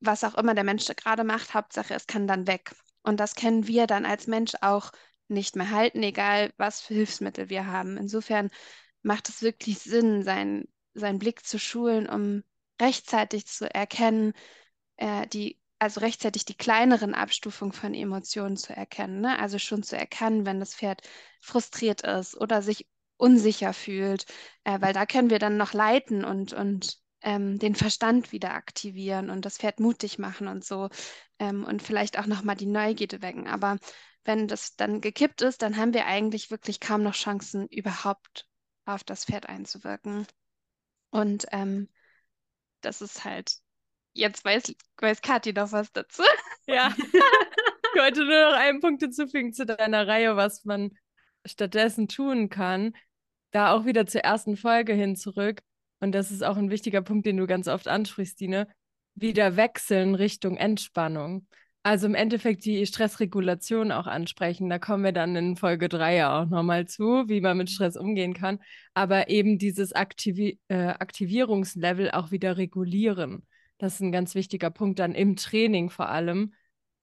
was 0.00 0.24
auch 0.24 0.34
immer 0.34 0.54
der 0.54 0.64
Mensch 0.64 0.86
gerade 0.96 1.24
macht. 1.24 1.54
Hauptsache, 1.54 1.94
es 1.94 2.06
kann 2.06 2.26
dann 2.26 2.46
weg. 2.46 2.72
Und 3.02 3.20
das 3.20 3.34
können 3.34 3.66
wir 3.66 3.86
dann 3.86 4.06
als 4.06 4.26
Mensch 4.26 4.52
auch 4.60 4.92
nicht 5.28 5.56
mehr 5.56 5.70
halten, 5.70 6.02
egal 6.02 6.52
was 6.56 6.80
für 6.80 6.94
Hilfsmittel 6.94 7.48
wir 7.48 7.66
haben. 7.66 7.96
Insofern 7.96 8.50
macht 9.02 9.28
es 9.28 9.42
wirklich 9.42 9.78
Sinn, 9.78 10.22
sein, 10.22 10.66
seinen 10.94 11.18
Blick 11.18 11.46
zu 11.46 11.58
schulen, 11.58 12.08
um 12.08 12.42
rechtzeitig 12.80 13.46
zu 13.46 13.72
erkennen, 13.72 14.32
äh, 14.96 15.26
die, 15.28 15.60
also 15.78 16.00
rechtzeitig 16.00 16.44
die 16.44 16.56
kleineren 16.56 17.14
Abstufungen 17.14 17.72
von 17.72 17.94
Emotionen 17.94 18.56
zu 18.56 18.74
erkennen. 18.74 19.20
Ne? 19.20 19.38
Also 19.38 19.58
schon 19.58 19.82
zu 19.82 19.96
erkennen, 19.96 20.46
wenn 20.46 20.60
das 20.60 20.74
Pferd 20.74 21.02
frustriert 21.40 22.02
ist 22.02 22.36
oder 22.36 22.62
sich 22.62 22.86
unsicher 23.16 23.72
fühlt, 23.72 24.26
äh, 24.64 24.80
weil 24.80 24.92
da 24.92 25.06
können 25.06 25.30
wir 25.30 25.38
dann 25.38 25.56
noch 25.56 25.72
leiten 25.72 26.24
und, 26.24 26.52
und 26.52 26.98
ähm, 27.22 27.58
den 27.58 27.74
Verstand 27.74 28.32
wieder 28.32 28.52
aktivieren 28.52 29.30
und 29.30 29.44
das 29.44 29.58
Pferd 29.58 29.80
mutig 29.80 30.18
machen 30.18 30.48
und 30.48 30.64
so 30.64 30.88
ähm, 31.38 31.64
und 31.64 31.82
vielleicht 31.82 32.18
auch 32.18 32.26
nochmal 32.26 32.56
die 32.56 32.66
Neugierde 32.66 33.22
wecken. 33.22 33.46
Aber 33.46 33.78
wenn 34.24 34.48
das 34.48 34.76
dann 34.76 35.00
gekippt 35.00 35.42
ist, 35.42 35.62
dann 35.62 35.76
haben 35.76 35.94
wir 35.94 36.06
eigentlich 36.06 36.50
wirklich 36.50 36.80
kaum 36.80 37.02
noch 37.02 37.14
Chancen, 37.14 37.66
überhaupt 37.68 38.46
auf 38.84 39.04
das 39.04 39.24
Pferd 39.24 39.48
einzuwirken. 39.48 40.26
Und 41.10 41.46
ähm, 41.52 41.88
das 42.80 43.00
ist 43.00 43.24
halt, 43.24 43.56
jetzt 44.12 44.44
weiß, 44.44 44.74
weiß 44.98 45.22
Kathi 45.22 45.52
noch 45.52 45.72
was 45.72 45.92
dazu. 45.92 46.22
Ja, 46.66 46.94
ich 46.98 48.00
wollte 48.00 48.24
nur 48.24 48.50
noch 48.50 48.58
einen 48.58 48.80
Punkt 48.80 49.02
hinzufügen 49.02 49.52
zu 49.52 49.66
deiner 49.66 50.06
Reihe, 50.06 50.36
was 50.36 50.64
man 50.64 50.96
stattdessen 51.44 52.08
tun 52.08 52.48
kann 52.48 52.92
da 53.50 53.72
auch 53.72 53.84
wieder 53.84 54.06
zur 54.06 54.22
ersten 54.22 54.56
Folge 54.56 54.92
hin 54.92 55.16
zurück. 55.16 55.62
Und 56.00 56.12
das 56.12 56.30
ist 56.30 56.42
auch 56.42 56.56
ein 56.56 56.70
wichtiger 56.70 57.02
Punkt, 57.02 57.26
den 57.26 57.36
du 57.36 57.46
ganz 57.46 57.68
oft 57.68 57.88
ansprichst, 57.88 58.40
Dine. 58.40 58.66
Wieder 59.14 59.56
wechseln 59.56 60.14
Richtung 60.14 60.56
Entspannung. 60.56 61.46
Also 61.82 62.06
im 62.06 62.14
Endeffekt 62.14 62.64
die 62.64 62.84
Stressregulation 62.86 63.90
auch 63.90 64.06
ansprechen. 64.06 64.68
Da 64.68 64.78
kommen 64.78 65.02
wir 65.02 65.12
dann 65.12 65.34
in 65.34 65.56
Folge 65.56 65.88
3 65.88 66.16
ja 66.16 66.40
auch 66.42 66.46
nochmal 66.46 66.86
zu, 66.86 67.28
wie 67.28 67.40
man 67.40 67.56
mit 67.56 67.70
Stress 67.70 67.96
umgehen 67.96 68.34
kann. 68.34 68.60
Aber 68.92 69.30
eben 69.30 69.58
dieses 69.58 69.92
Aktivi 69.92 70.58
äh, 70.68 70.88
Aktivierungslevel 70.88 72.10
auch 72.10 72.30
wieder 72.30 72.58
regulieren. 72.58 73.46
Das 73.78 73.94
ist 73.94 74.00
ein 74.00 74.12
ganz 74.12 74.34
wichtiger 74.34 74.70
Punkt 74.70 74.98
dann 74.98 75.14
im 75.14 75.36
Training 75.36 75.88
vor 75.88 76.10
allem. 76.10 76.52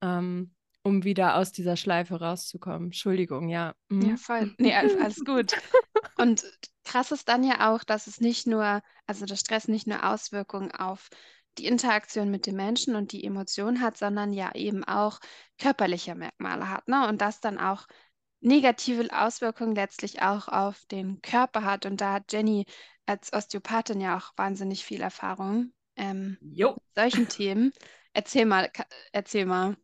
Ähm, 0.01 0.51
um 0.87 1.03
wieder 1.03 1.35
aus 1.35 1.51
dieser 1.51 1.75
Schleife 1.75 2.15
rauszukommen. 2.15 2.85
Entschuldigung, 2.85 3.49
ja. 3.49 3.73
Mhm. 3.89 4.09
Ja, 4.09 4.15
voll. 4.15 4.55
Nee, 4.57 4.73
alles 4.73 5.23
gut. 5.25 5.53
Und 6.17 6.45
krass 6.83 7.11
ist 7.11 7.29
dann 7.29 7.43
ja 7.43 7.71
auch, 7.73 7.83
dass 7.83 8.07
es 8.07 8.19
nicht 8.21 8.47
nur, 8.47 8.81
also 9.05 9.25
der 9.25 9.35
Stress 9.35 9.67
nicht 9.67 9.87
nur 9.87 10.03
Auswirkungen 10.09 10.71
auf 10.71 11.09
die 11.57 11.65
Interaktion 11.65 12.29
mit 12.29 12.45
dem 12.45 12.55
Menschen 12.55 12.95
und 12.95 13.11
die 13.11 13.23
Emotion 13.23 13.81
hat, 13.81 13.97
sondern 13.97 14.33
ja 14.33 14.53
eben 14.55 14.83
auch 14.83 15.19
körperliche 15.59 16.15
Merkmale 16.15 16.69
hat. 16.69 16.87
Ne? 16.87 17.07
Und 17.07 17.21
das 17.21 17.39
dann 17.39 17.57
auch 17.59 17.87
negative 18.41 19.07
Auswirkungen 19.11 19.75
letztlich 19.75 20.21
auch 20.21 20.47
auf 20.47 20.85
den 20.87 21.21
Körper 21.21 21.63
hat. 21.63 21.85
Und 21.85 22.01
da 22.01 22.13
hat 22.13 22.31
Jenny 22.31 22.65
als 23.05 23.33
Osteopathin 23.33 24.01
ja 24.01 24.17
auch 24.17 24.31
wahnsinnig 24.37 24.83
viel 24.85 25.01
Erfahrung. 25.01 25.73
ähm, 25.95 26.37
Jo. 26.41 26.75
mit 26.75 26.95
solchen 26.95 27.27
Themen. 27.29 27.71
Erzähl 28.13 28.45
mal, 28.45 28.71
erzähl 29.11 29.45
mal. 29.45 29.77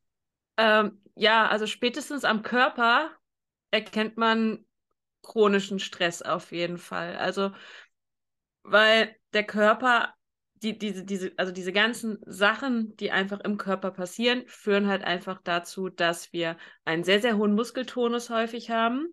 Ähm, 0.58 1.02
ja, 1.16 1.48
also 1.48 1.68
spätestens 1.68 2.24
am 2.24 2.44
Körper 2.44 3.12
erkennt 3.72 4.18
man 4.18 4.66
chronischen 5.24 5.80
Stress 5.80 6.22
auf 6.22 6.52
jeden 6.52 6.78
Fall. 6.78 7.16
Also, 7.18 7.52
weil 8.64 9.16
der 9.34 9.44
Körper, 9.44 10.14
die, 10.56 10.78
diese, 10.78 11.04
diese, 11.04 11.32
also 11.38 11.52
diese 11.52 11.74
ganzen 11.74 12.20
Sachen, 12.26 12.96
die 12.98 13.12
einfach 13.12 13.40
im 13.40 13.58
Körper 13.58 13.92
passieren, 13.92 14.44
führen 14.48 14.88
halt 14.88 15.04
einfach 15.04 15.42
dazu, 15.44 15.90
dass 15.90 16.32
wir 16.32 16.58
einen 16.86 17.04
sehr, 17.04 17.22
sehr 17.22 17.38
hohen 17.38 17.56
Muskeltonus 17.56 18.30
häufig 18.30 18.70
haben, 18.70 19.08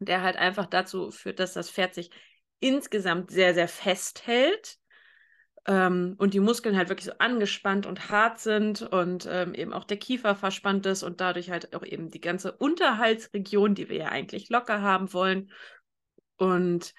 der 0.00 0.22
halt 0.22 0.36
einfach 0.36 0.66
dazu 0.66 1.10
führt, 1.10 1.38
dass 1.38 1.54
das 1.54 1.70
Pferd 1.70 1.94
sich 1.94 2.10
insgesamt 2.60 3.30
sehr, 3.30 3.54
sehr 3.54 3.68
fest 3.68 4.26
hält 4.26 4.78
ähm, 5.66 6.14
und 6.18 6.34
die 6.34 6.40
Muskeln 6.40 6.76
halt 6.76 6.88
wirklich 6.88 7.06
so 7.06 7.18
angespannt 7.18 7.86
und 7.86 8.10
hart 8.10 8.38
sind 8.38 8.82
und 8.82 9.26
ähm, 9.30 9.54
eben 9.54 9.72
auch 9.72 9.84
der 9.84 9.96
Kiefer 9.96 10.34
verspannt 10.34 10.84
ist 10.86 11.02
und 11.02 11.20
dadurch 11.20 11.50
halt 11.50 11.74
auch 11.74 11.84
eben 11.84 12.10
die 12.10 12.20
ganze 12.20 12.52
Unterhaltsregion, 12.52 13.74
die 13.74 13.88
wir 13.88 13.96
ja 13.96 14.08
eigentlich 14.08 14.50
locker 14.50 14.82
haben 14.82 15.12
wollen. 15.12 15.50
Und 16.36 16.94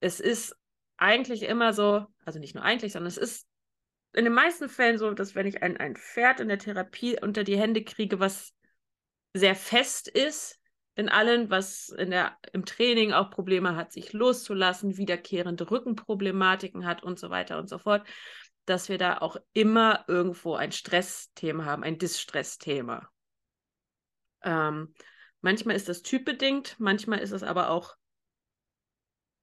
es 0.00 0.20
ist 0.20 0.56
eigentlich 0.96 1.42
immer 1.42 1.72
so, 1.72 2.06
also 2.24 2.38
nicht 2.38 2.54
nur 2.54 2.64
eigentlich, 2.64 2.92
sondern 2.92 3.08
es 3.08 3.16
ist 3.16 3.46
in 4.12 4.24
den 4.24 4.34
meisten 4.34 4.68
Fällen 4.68 4.98
so, 4.98 5.12
dass 5.12 5.34
wenn 5.34 5.46
ich 5.46 5.62
ein, 5.62 5.76
ein 5.76 5.96
Pferd 5.96 6.40
in 6.40 6.48
der 6.48 6.58
Therapie 6.58 7.18
unter 7.20 7.44
die 7.44 7.58
Hände 7.58 7.84
kriege, 7.84 8.20
was 8.20 8.52
sehr 9.34 9.54
fest 9.54 10.08
ist, 10.08 10.57
in 10.98 11.08
allen, 11.08 11.48
was 11.48 11.90
in 11.90 12.10
der, 12.10 12.36
im 12.52 12.64
Training 12.64 13.12
auch 13.12 13.30
Probleme 13.30 13.76
hat, 13.76 13.92
sich 13.92 14.12
loszulassen, 14.12 14.96
wiederkehrende 14.96 15.70
Rückenproblematiken 15.70 16.84
hat 16.84 17.04
und 17.04 17.20
so 17.20 17.30
weiter 17.30 17.58
und 17.58 17.68
so 17.68 17.78
fort, 17.78 18.04
dass 18.64 18.88
wir 18.88 18.98
da 18.98 19.18
auch 19.18 19.36
immer 19.52 20.04
irgendwo 20.08 20.56
ein 20.56 20.72
Stressthema 20.72 21.64
haben, 21.66 21.84
ein 21.84 21.98
Distressthema. 21.98 23.08
Ähm, 24.42 24.92
manchmal 25.40 25.76
ist 25.76 25.88
das 25.88 26.02
typbedingt, 26.02 26.74
manchmal 26.80 27.20
ist 27.20 27.30
es 27.30 27.44
aber 27.44 27.70
auch 27.70 27.94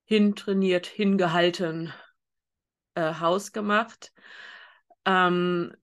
hintrainiert, 0.04 0.84
hingehalten, 0.84 1.90
äh, 2.96 3.14
hausgemacht. 3.14 4.12
Ähm, 5.06 5.74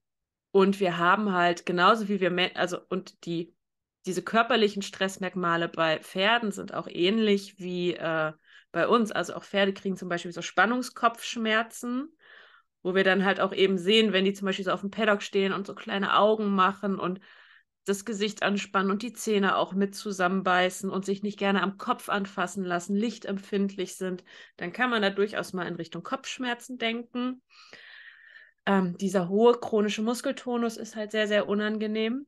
und 0.51 0.80
wir 0.80 1.00
haben 1.00 1.34
halt 1.34 1.65
genauso 1.65 2.10
wie 2.10 2.22
wir, 2.22 2.56
also 2.56 2.77
und 2.89 3.25
die 3.25 3.56
diese 4.06 4.22
körperlichen 4.22 4.82
Stressmerkmale 4.82 5.70
bei 5.70 6.00
Pferden 6.00 6.52
sind 6.52 6.74
auch 6.74 6.88
ähnlich 6.90 7.60
wie 7.60 7.94
äh, 7.94 8.34
bei 8.72 8.88
uns. 8.88 9.12
Also 9.12 9.34
auch 9.36 9.44
Pferde 9.44 9.74
kriegen 9.74 9.96
zum 9.96 10.10
Beispiel 10.10 10.34
so 10.34 10.42
Spannungskopfschmerzen, 10.42 12.10
wo 12.82 12.96
wir 12.96 13.04
dann 13.04 13.24
halt 13.24 13.40
auch 13.40 13.54
eben 13.54 13.78
sehen, 13.78 14.12
wenn 14.12 14.26
die 14.26 14.34
zum 14.34 14.46
Beispiel 14.46 14.66
so 14.66 14.72
auf 14.72 14.82
dem 14.82 14.92
Paddock 14.92 15.22
stehen 15.22 15.54
und 15.54 15.66
so 15.66 15.74
kleine 15.74 16.18
Augen 16.18 16.54
machen 16.54 17.00
und 17.00 17.22
das 17.86 18.06
Gesicht 18.06 18.44
anspannen 18.44 18.92
und 18.92 19.02
die 19.02 19.14
Zähne 19.14 19.58
auch 19.58 19.74
mit 19.74 19.96
zusammenbeißen 19.96 20.90
und 20.90 21.06
sich 21.06 21.22
nicht 21.22 21.38
gerne 21.38 21.62
am 21.62 21.78
Kopf 21.78 22.10
anfassen 22.10 22.64
lassen, 22.64 22.96
lichtempfindlich 22.96 23.96
sind, 23.96 24.24
dann 24.58 24.72
kann 24.72 24.90
man 24.90 25.02
da 25.02 25.10
durchaus 25.10 25.52
mal 25.54 25.68
in 25.68 25.76
Richtung 25.76 26.02
Kopfschmerzen 26.02 26.78
denken. 26.78 27.42
Ähm, 28.66 28.98
dieser 28.98 29.28
hohe 29.28 29.60
chronische 29.60 30.02
Muskeltonus 30.02 30.78
ist 30.78 30.96
halt 30.96 31.12
sehr, 31.12 31.28
sehr 31.28 31.50
unangenehm 31.50 32.26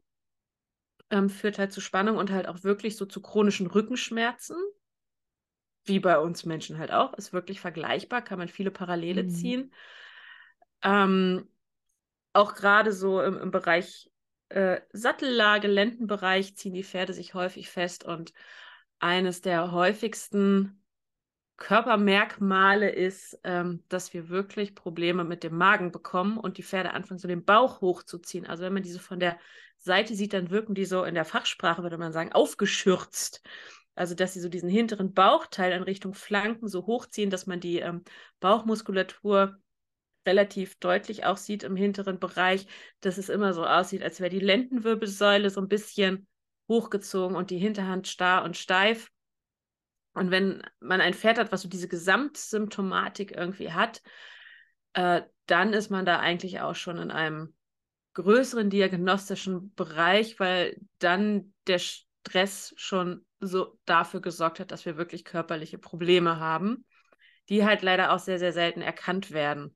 ähm, 1.09 1.29
führt 1.29 1.59
halt 1.59 1.71
zu 1.71 1.81
Spannung 1.81 2.17
und 2.17 2.31
halt 2.31 2.47
auch 2.47 2.63
wirklich 2.63 2.97
so 2.97 3.05
zu 3.05 3.21
chronischen 3.21 3.67
Rückenschmerzen. 3.67 4.57
Wie 5.85 6.00
bei 6.00 6.17
uns 6.17 6.45
Menschen 6.45 6.79
halt 6.79 6.91
auch. 6.91 7.13
Ist 7.13 7.33
wirklich 7.33 7.59
vergleichbar, 7.59 8.24
kann 8.24 8.39
man 8.39 8.47
viele 8.47 8.71
Parallele 8.71 9.24
Mhm. 9.24 9.29
ziehen. 9.29 9.74
Ähm, 10.81 11.47
auch 12.33 12.55
gerade 12.55 12.91
so 12.91 13.21
im, 13.21 13.38
im 13.38 13.51
Bereich 13.51 14.12
äh, 14.50 14.81
Sattellage, 14.91 15.67
Lendenbereich 15.67 16.55
ziehen 16.55 16.74
die 16.74 16.83
Pferde 16.83 17.13
sich 17.13 17.33
häufig 17.33 17.69
fest 17.69 18.03
und 18.03 18.33
eines 19.00 19.41
der 19.41 19.72
häufigsten 19.72 20.81
Körpermerkmale 21.57 22.89
ist, 22.89 23.39
ähm, 23.44 23.83
dass 23.87 24.13
wir 24.13 24.29
wirklich 24.29 24.75
Probleme 24.75 25.24
mit 25.24 25.44
dem 25.44 25.57
Magen 25.57 25.91
bekommen 25.91 26.37
und 26.37 26.57
die 26.57 26.63
Pferde 26.63 26.91
anfangen, 26.91 27.20
so 27.20 27.27
den 27.27 27.46
Bauch 27.46 27.81
hochzuziehen. 27.81 28.46
Also 28.46 28.63
wenn 28.63 28.74
man 28.74 28.83
diese 28.83 29.00
von 29.00 29.20
der 29.20 29.37
Seite 29.85 30.15
sieht, 30.15 30.33
dann 30.33 30.50
wirken 30.50 30.75
die 30.75 30.85
so 30.85 31.03
in 31.03 31.15
der 31.15 31.25
Fachsprache, 31.25 31.83
würde 31.83 31.98
man 31.98 32.11
sagen, 32.11 32.33
aufgeschürzt. 32.33 33.41
Also 33.93 34.13
dass 34.13 34.33
sie 34.33 34.41
so 34.41 34.50
diesen 34.50 34.69
hinteren 34.69 35.13
Bauchteil 35.13 35.71
in 35.71 35.83
Richtung 35.83 36.13
Flanken 36.13 36.67
so 36.67 36.85
hochziehen, 36.85 37.29
dass 37.29 37.48
man 37.48 37.61
die 37.61 37.79
ähm, 37.79 38.03
Bauchmuskulatur 38.41 39.57
relativ 40.27 40.75
deutlich 40.79 41.24
auch 41.25 41.37
sieht 41.37 41.63
im 41.63 41.75
hinteren 41.75 42.19
Bereich, 42.19 42.67
dass 43.00 43.17
es 43.17 43.29
immer 43.29 43.53
so 43.53 43.65
aussieht, 43.65 44.03
als 44.03 44.19
wäre 44.19 44.29
die 44.29 44.39
Lendenwirbelsäule 44.39 45.50
so 45.50 45.61
ein 45.61 45.67
bisschen 45.67 46.27
hochgezogen 46.67 47.37
und 47.37 47.51
die 47.51 47.59
Hinterhand 47.59 48.07
starr 48.07 48.43
und 48.43 48.57
steif. 48.57 49.11
Und 50.13 50.31
wenn 50.31 50.63
man 50.79 51.00
ein 51.00 51.13
Pferd 51.13 51.37
hat, 51.37 51.51
was 51.51 51.61
so 51.61 51.69
diese 51.69 51.87
Gesamtsymptomatik 51.87 53.31
irgendwie 53.31 53.71
hat, 53.71 54.01
äh, 54.93 55.21
dann 55.45 55.74
ist 55.74 55.91
man 55.91 56.05
da 56.05 56.19
eigentlich 56.19 56.59
auch 56.61 56.75
schon 56.75 56.98
in 56.98 57.11
einem 57.11 57.53
größeren 58.15 58.69
diagnostischen 58.69 59.73
Bereich, 59.75 60.39
weil 60.39 60.77
dann 60.99 61.53
der 61.67 61.79
Stress 61.79 62.73
schon 62.75 63.25
so 63.39 63.77
dafür 63.85 64.21
gesorgt 64.21 64.59
hat, 64.59 64.71
dass 64.71 64.85
wir 64.85 64.97
wirklich 64.97 65.23
körperliche 65.23 65.77
Probleme 65.77 66.39
haben, 66.39 66.85
die 67.49 67.63
halt 67.63 67.83
leider 67.83 68.11
auch 68.11 68.19
sehr, 68.19 68.39
sehr 68.39 68.53
selten 68.53 68.81
erkannt 68.81 69.31
werden. 69.31 69.75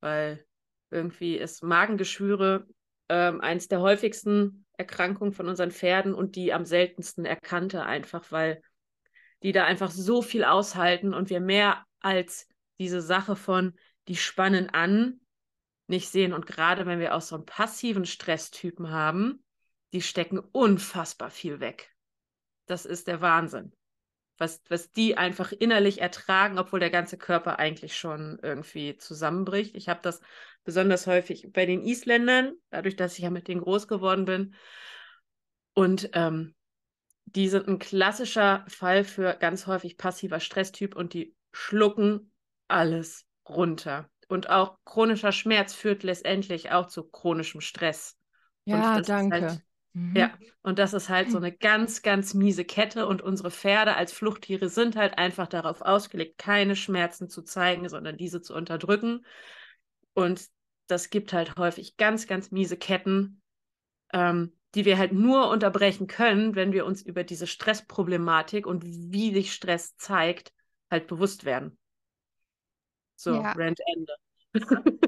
Weil 0.00 0.44
irgendwie 0.90 1.36
ist 1.36 1.62
Magengeschwüre 1.62 2.66
ähm, 3.08 3.40
eins 3.40 3.68
der 3.68 3.80
häufigsten 3.80 4.64
Erkrankungen 4.76 5.32
von 5.32 5.48
unseren 5.48 5.72
Pferden 5.72 6.14
und 6.14 6.36
die 6.36 6.52
am 6.52 6.64
seltensten 6.64 7.24
erkannte 7.24 7.84
einfach, 7.84 8.30
weil 8.30 8.62
die 9.42 9.52
da 9.52 9.64
einfach 9.64 9.90
so 9.90 10.22
viel 10.22 10.44
aushalten 10.44 11.14
und 11.14 11.30
wir 11.30 11.40
mehr 11.40 11.84
als 12.00 12.46
diese 12.78 13.00
Sache 13.00 13.36
von, 13.36 13.74
die 14.08 14.16
spannen 14.16 14.70
an, 14.70 15.19
nicht 15.90 16.08
sehen. 16.08 16.32
Und 16.32 16.46
gerade 16.46 16.86
wenn 16.86 17.00
wir 17.00 17.14
auch 17.14 17.20
so 17.20 17.34
einen 17.34 17.44
passiven 17.44 18.06
Stresstypen 18.06 18.90
haben, 18.90 19.44
die 19.92 20.02
stecken 20.02 20.38
unfassbar 20.38 21.30
viel 21.30 21.60
weg. 21.60 21.94
Das 22.66 22.86
ist 22.86 23.08
der 23.08 23.20
Wahnsinn. 23.20 23.72
Was, 24.38 24.62
was 24.68 24.90
die 24.90 25.18
einfach 25.18 25.52
innerlich 25.52 26.00
ertragen, 26.00 26.58
obwohl 26.58 26.80
der 26.80 26.88
ganze 26.88 27.18
Körper 27.18 27.58
eigentlich 27.58 27.98
schon 27.98 28.38
irgendwie 28.42 28.96
zusammenbricht. 28.96 29.74
Ich 29.74 29.90
habe 29.90 30.00
das 30.02 30.22
besonders 30.64 31.06
häufig 31.06 31.52
bei 31.52 31.66
den 31.66 31.82
Isländern, 31.82 32.54
dadurch, 32.70 32.96
dass 32.96 33.18
ich 33.18 33.24
ja 33.24 33.30
mit 33.30 33.48
denen 33.48 33.60
groß 33.60 33.86
geworden 33.86 34.24
bin. 34.24 34.54
Und 35.74 36.10
ähm, 36.14 36.54
die 37.26 37.48
sind 37.48 37.68
ein 37.68 37.78
klassischer 37.78 38.64
Fall 38.68 39.04
für 39.04 39.34
ganz 39.34 39.66
häufig 39.66 39.98
passiver 39.98 40.40
Stresstyp 40.40 40.96
und 40.96 41.12
die 41.12 41.34
schlucken 41.52 42.32
alles 42.66 43.26
runter. 43.46 44.08
Und 44.30 44.48
auch 44.48 44.78
chronischer 44.84 45.32
Schmerz 45.32 45.74
führt 45.74 46.04
letztendlich 46.04 46.70
auch 46.70 46.86
zu 46.86 47.02
chronischem 47.02 47.60
Stress. 47.60 48.16
Ja, 48.64 48.98
ist 48.98 49.08
danke. 49.08 49.46
Halt, 49.46 49.62
Mhm. 49.92 50.16
ja, 50.16 50.30
und 50.62 50.78
das 50.78 50.92
ist 50.92 51.08
halt 51.08 51.30
so 51.30 51.38
eine 51.38 51.50
ganz, 51.52 52.02
ganz 52.02 52.32
miese 52.32 52.64
Kette. 52.64 53.06
Und 53.08 53.22
unsere 53.22 53.50
Pferde 53.50 53.96
als 53.96 54.12
Fluchttiere 54.12 54.68
sind 54.68 54.94
halt 54.94 55.18
einfach 55.18 55.48
darauf 55.48 55.80
ausgelegt, 55.80 56.38
keine 56.38 56.76
Schmerzen 56.76 57.28
zu 57.28 57.42
zeigen, 57.42 57.88
sondern 57.88 58.16
diese 58.16 58.40
zu 58.40 58.54
unterdrücken. 58.54 59.26
Und 60.14 60.46
das 60.86 61.10
gibt 61.10 61.32
halt 61.32 61.56
häufig 61.56 61.96
ganz, 61.96 62.28
ganz 62.28 62.52
miese 62.52 62.76
Ketten, 62.76 63.42
ähm, 64.12 64.54
die 64.76 64.86
wir 64.86 64.98
halt 64.98 65.12
nur 65.12 65.50
unterbrechen 65.50 66.08
können, 66.08 66.56
wenn 66.56 66.72
wir 66.72 66.86
uns 66.86 67.02
über 67.02 67.24
diese 67.24 67.48
Stressproblematik 67.48 68.66
und 68.66 68.84
wie 68.86 69.34
sich 69.34 69.52
Stress 69.54 69.96
zeigt, 69.98 70.52
halt 70.90 71.08
bewusst 71.08 71.44
werden. 71.46 71.79
So, 73.22 73.32
Ja. 73.34 73.54
Rant 73.54 73.80
Ende. 73.94 74.14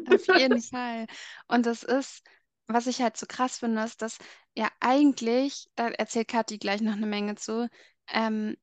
Auf 0.04 0.26
jeden 0.26 0.62
Fall. 0.62 1.06
Und 1.48 1.66
das 1.66 1.82
ist, 1.82 2.22
was 2.66 2.86
ich 2.86 3.00
halt 3.02 3.16
so 3.16 3.26
krass 3.26 3.58
finde, 3.58 3.82
ist, 3.84 4.02
dass 4.02 4.18
ja 4.54 4.68
eigentlich, 4.80 5.68
da 5.76 5.88
erzählt 5.88 6.28
Kathi 6.28 6.58
gleich 6.58 6.80
noch 6.80 6.92
eine 6.94 7.06
Menge 7.06 7.36
zu, 7.36 7.68
ähm, 8.08 8.56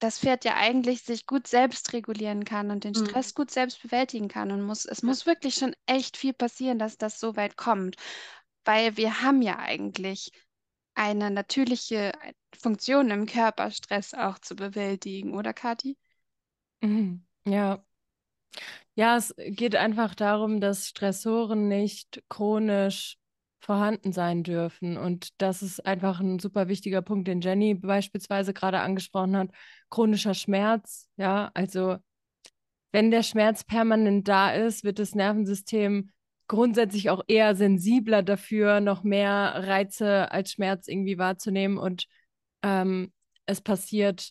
das 0.00 0.20
Pferd 0.20 0.44
ja 0.44 0.56
eigentlich 0.56 1.02
sich 1.02 1.26
gut 1.26 1.46
selbst 1.48 1.92
regulieren 1.94 2.44
kann 2.44 2.70
und 2.70 2.84
den 2.84 2.94
Mhm. 2.94 2.94
Stress 2.96 3.34
gut 3.34 3.50
selbst 3.50 3.82
bewältigen 3.82 4.28
kann 4.28 4.52
und 4.52 4.62
muss, 4.62 4.84
es 4.86 5.02
muss 5.02 5.26
wirklich 5.26 5.56
schon 5.56 5.74
echt 5.86 6.16
viel 6.16 6.34
passieren, 6.34 6.78
dass 6.78 6.98
das 6.98 7.20
so 7.20 7.36
weit 7.36 7.56
kommt. 7.56 7.96
Weil 8.64 8.96
wir 8.96 9.22
haben 9.22 9.42
ja 9.42 9.58
eigentlich 9.58 10.30
eine 10.94 11.30
natürliche 11.30 12.12
Funktion 12.58 13.10
im 13.10 13.26
Körper, 13.26 13.70
Stress 13.72 14.14
auch 14.14 14.38
zu 14.40 14.56
bewältigen, 14.56 15.34
oder 15.36 15.54
Kathi? 15.54 15.96
Mhm. 16.82 17.24
Ja. 17.44 17.84
Ja, 18.94 19.16
es 19.16 19.34
geht 19.36 19.76
einfach 19.76 20.14
darum, 20.14 20.60
dass 20.60 20.88
Stressoren 20.88 21.68
nicht 21.68 22.22
chronisch 22.28 23.16
vorhanden 23.60 24.12
sein 24.12 24.42
dürfen. 24.42 24.96
Und 24.96 25.40
das 25.40 25.62
ist 25.62 25.84
einfach 25.84 26.20
ein 26.20 26.38
super 26.38 26.68
wichtiger 26.68 27.02
Punkt, 27.02 27.28
den 27.28 27.40
Jenny 27.40 27.74
beispielsweise 27.74 28.52
gerade 28.54 28.80
angesprochen 28.80 29.36
hat. 29.36 29.50
Chronischer 29.90 30.34
Schmerz, 30.34 31.08
ja, 31.16 31.50
also 31.54 31.96
wenn 32.92 33.10
der 33.10 33.22
Schmerz 33.22 33.64
permanent 33.64 34.26
da 34.28 34.52
ist, 34.52 34.84
wird 34.84 34.98
das 34.98 35.14
Nervensystem 35.14 36.10
grundsätzlich 36.46 37.10
auch 37.10 37.22
eher 37.28 37.54
sensibler 37.54 38.22
dafür, 38.22 38.80
noch 38.80 39.02
mehr 39.02 39.54
Reize 39.66 40.32
als 40.32 40.52
Schmerz 40.52 40.88
irgendwie 40.88 41.18
wahrzunehmen. 41.18 41.78
Und 41.78 42.06
ähm, 42.62 43.12
es 43.46 43.60
passiert 43.60 44.30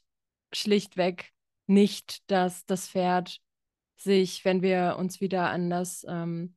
schlichtweg 0.51 1.31
nicht, 1.67 2.29
dass 2.31 2.65
das 2.65 2.89
Pferd 2.89 3.39
sich, 4.01 4.45
wenn 4.45 4.61
wir 4.61 4.95
uns 4.97 5.21
wieder 5.21 5.49
an 5.49 5.69
das, 5.69 6.05
ähm, 6.07 6.55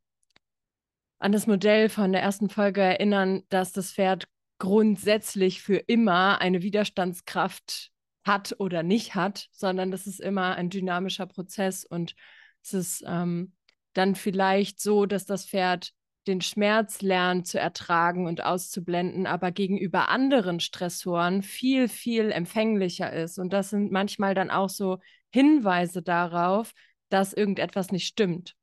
an 1.18 1.33
das 1.33 1.46
Modell 1.46 1.88
von 1.88 2.12
der 2.12 2.22
ersten 2.22 2.48
Folge 2.48 2.81
erinnern, 2.81 3.42
dass 3.48 3.72
das 3.72 3.92
Pferd 3.92 4.26
grundsätzlich 4.59 5.62
für 5.62 5.76
immer 5.76 6.40
eine 6.40 6.62
Widerstandskraft 6.62 7.90
hat 8.24 8.55
oder 8.59 8.83
nicht 8.83 9.14
hat, 9.14 9.48
sondern 9.53 9.90
das 9.90 10.07
ist 10.07 10.20
immer 10.20 10.57
ein 10.57 10.70
dynamischer 10.70 11.26
Prozess 11.26 11.85
und 11.85 12.14
es 12.62 12.74
ist 12.74 13.05
ähm, 13.07 13.55
dann 13.94 14.14
vielleicht 14.14 14.81
so, 14.81 15.07
dass 15.07 15.24
das 15.24 15.46
Pferd 15.46 15.92
den 16.26 16.42
Schmerz 16.42 17.00
lernt 17.00 17.46
zu 17.46 17.59
ertragen 17.59 18.26
und 18.26 18.44
auszublenden, 18.44 19.26
aber 19.26 19.50
gegenüber 19.53 20.09
anderen 20.11 20.61
Stressoren 20.61 21.42
viel, 21.42 21.88
viel 21.88 22.31
empfänglicher 22.31 23.11
ist. 23.12 23.38
Und 23.38 23.53
das 23.53 23.70
sind 23.70 23.90
manchmal 23.90 24.35
dann 24.35 24.50
auch 24.50 24.68
so 24.68 24.98
Hinweise 25.31 26.03
darauf, 26.03 26.72
dass 27.11 27.33
irgendetwas 27.35 27.92
nicht 27.92 28.07
stimmt. 28.07 28.57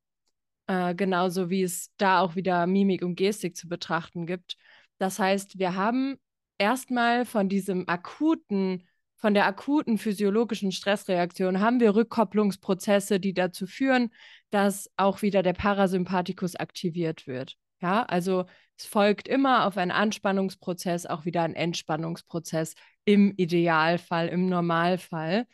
Äh, 0.67 0.95
genauso 0.95 1.49
wie 1.49 1.63
es 1.63 1.91
da 1.97 2.21
auch 2.21 2.35
wieder 2.35 2.67
Mimik 2.67 3.03
und 3.03 3.15
Gestik 3.15 3.55
zu 3.55 3.67
betrachten 3.69 4.25
gibt. 4.25 4.57
Das 4.97 5.19
heißt, 5.19 5.59
wir 5.59 5.75
haben 5.75 6.17
erstmal 6.57 7.25
von 7.25 7.47
diesem 7.49 7.87
akuten 7.87 8.83
von 9.19 9.33
der 9.33 9.47
akuten 9.47 9.97
physiologischen 9.97 10.71
Stressreaktion 10.71 11.59
haben 11.59 11.79
wir 11.79 11.95
Rückkopplungsprozesse, 11.95 13.19
die 13.19 13.33
dazu 13.33 13.65
führen, 13.65 14.11
dass 14.51 14.91
auch 14.95 15.23
wieder 15.23 15.41
der 15.41 15.53
Parasympathikus 15.53 16.55
aktiviert 16.55 17.25
wird. 17.25 17.57
Ja, 17.81 18.03
also 18.03 18.45
es 18.77 18.85
folgt 18.85 19.27
immer 19.27 19.65
auf 19.65 19.77
einen 19.77 19.91
Anspannungsprozess 19.91 21.07
auch 21.07 21.25
wieder 21.25 21.41
ein 21.41 21.55
Entspannungsprozess 21.55 22.75
im 23.05 23.33
Idealfall, 23.37 24.27
im 24.27 24.49
Normalfall. 24.49 25.47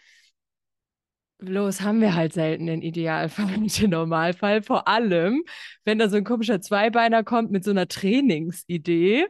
Bloß 1.43 1.81
haben 1.81 1.99
wir 1.99 2.15
halt 2.15 2.31
selten 2.31 2.67
den 2.67 2.81
Idealfall 2.81 3.53
und 3.55 3.81
den 3.81 3.89
Normalfall. 3.89 4.63
Vor 4.63 4.87
allem, 4.87 5.43
wenn 5.83 5.99
da 5.99 6.07
so 6.07 6.15
ein 6.15 6.23
komischer 6.23 6.61
Zweibeiner 6.61 7.23
kommt 7.23 7.51
mit 7.51 7.65
so 7.65 7.71
einer 7.71 7.87
Trainingsidee 7.89 9.27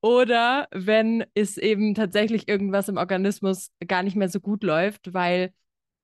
oder 0.00 0.66
wenn 0.70 1.24
es 1.34 1.58
eben 1.58 1.94
tatsächlich 1.94 2.48
irgendwas 2.48 2.88
im 2.88 2.96
Organismus 2.96 3.70
gar 3.86 4.02
nicht 4.02 4.16
mehr 4.16 4.30
so 4.30 4.40
gut 4.40 4.62
läuft, 4.62 5.12
weil 5.12 5.52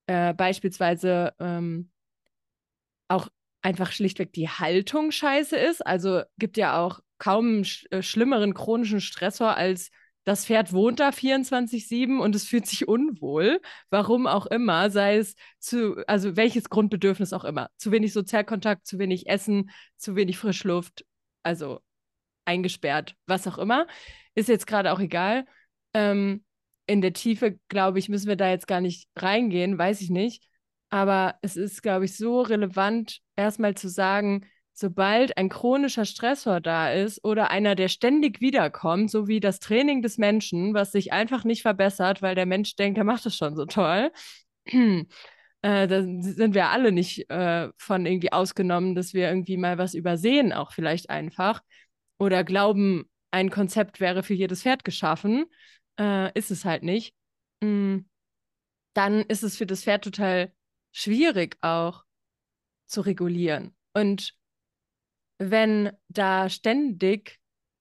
äh, 0.07 0.35
beispielsweise 0.35 1.33
ähm, 1.41 1.91
auch 3.09 3.29
einfach 3.63 3.91
schlichtweg 3.93 4.35
die 4.35 4.51
Haltung 4.51 5.11
scheiße 5.13 5.57
ist. 5.57 5.85
Also 5.87 6.23
gibt 6.39 6.59
ja 6.59 6.79
auch 6.79 7.01
kaum 7.17 7.65
sch 7.65 7.87
äh, 7.91 8.03
schlimmeren 8.03 8.53
chronischen 8.53 9.01
Stressor 9.01 9.57
als 9.57 9.91
das 10.29 10.45
Pferd 10.45 10.75
wohnt 10.75 11.01
da 11.01 11.09
24-7 11.09 12.19
und 12.21 12.35
es 12.35 12.45
fühlt 12.45 12.67
sich 12.67 12.87
unwohl, 12.87 13.63
warum 13.89 14.27
auch 14.27 14.45
immer, 14.45 14.91
sei 14.91 15.17
es 15.17 15.35
zu, 15.59 15.97
also 16.07 16.37
welches 16.37 16.69
Grundbedürfnis 16.69 17.33
auch 17.33 17.45
immer. 17.45 17.71
Zu 17.79 17.93
wenig 17.93 18.13
Sozialkontakt, 18.13 18.87
zu 18.87 18.99
wenig 18.99 19.27
Essen, 19.27 19.71
zu 19.97 20.17
wenig 20.17 20.37
Frischluft, 20.37 21.07
also 21.43 21.81
eingesperrt, 22.45 23.17
was 23.27 23.47
auch 23.47 23.57
immer. 23.57 23.87
Ist 24.35 24.51
jetzt 24.51 24.67
gerade 24.67 24.93
auch 24.93 25.01
egal. 25.01 25.47
Ähm, 25.95 26.45
in 26.87 27.01
der 27.01 27.15
Tiefe, 27.15 27.59
glaube 27.69 27.99
ich, 27.99 28.11
müssen 28.11 28.29
wir 28.29 28.37
da 28.37 28.51
jetzt 28.51 28.67
gar 28.67 28.83
nicht 28.83 29.09
reingehen, 29.17 29.79
weiß 29.79 30.03
ich 30.03 30.11
nicht. 30.11 30.47
Aber 30.91 31.37
es 31.41 31.57
ist, 31.57 31.83
glaube 31.83 32.05
ich, 32.05 32.19
so 32.19 32.43
relevant, 32.43 33.21
erstmal 33.35 33.77
zu 33.77 33.89
sagen, 33.89 34.45
sobald 34.79 35.37
ein 35.37 35.49
chronischer 35.49 36.05
Stressor 36.05 36.61
da 36.61 36.93
ist 36.93 37.25
oder 37.25 37.51
einer, 37.51 37.75
der 37.75 37.89
ständig 37.89 38.41
wiederkommt, 38.41 39.11
so 39.11 39.27
wie 39.27 39.41
das 39.41 39.59
Training 39.59 40.03
des 40.03 40.19
Menschen, 40.19 40.73
was 40.73 40.93
sich 40.93 41.13
einfach 41.13 41.43
nicht 41.43 41.63
verbessert, 41.63 42.23
weil 42.23 42.37
der 42.37 42.47
Mensch 42.47 42.77
denkt, 42.77 42.97
er 42.97 43.05
macht 43.05 43.27
es 43.27 43.37
schon 43.37 43.57
so 43.57 43.67
toll, 43.67 44.13
äh, 44.67 45.07
da 45.63 46.03
sind 46.03 46.55
wir 46.55 46.69
alle 46.69 46.93
nicht 46.93 47.29
äh, 47.29 47.71
von 47.77 48.07
irgendwie 48.07 48.33
ausgenommen, 48.33 48.95
dass 48.95 49.15
wir 49.15 49.29
irgendwie 49.29 49.57
mal 49.57 49.79
was 49.79 49.95
übersehen, 49.95 50.53
auch 50.53 50.73
vielleicht 50.73 51.11
einfach 51.11 51.61
oder 52.19 52.45
glauben, 52.45 53.11
ein 53.33 53.51
Konzept 53.51 53.99
wäre 53.99 54.23
für 54.23 54.35
jedes 54.35 54.63
Pferd 54.63 54.85
geschaffen, 54.85 55.47
äh, 55.99 56.33
ist 56.39 56.53
es 56.53 56.65
halt 56.65 56.85
nicht, 56.85 57.15
mm, 57.61 57.99
dann 58.95 59.23
ist 59.23 59.43
es 59.43 59.57
für 59.57 59.67
das 59.67 59.83
Pferd 59.83 60.05
total 60.05 60.53
schwierig 60.93 61.57
auch 61.63 62.05
zu 62.87 63.01
regulieren. 63.01 63.75
Und 63.93 64.38
wenn 65.39 65.91
da 66.09 66.49
ständig 66.49 67.39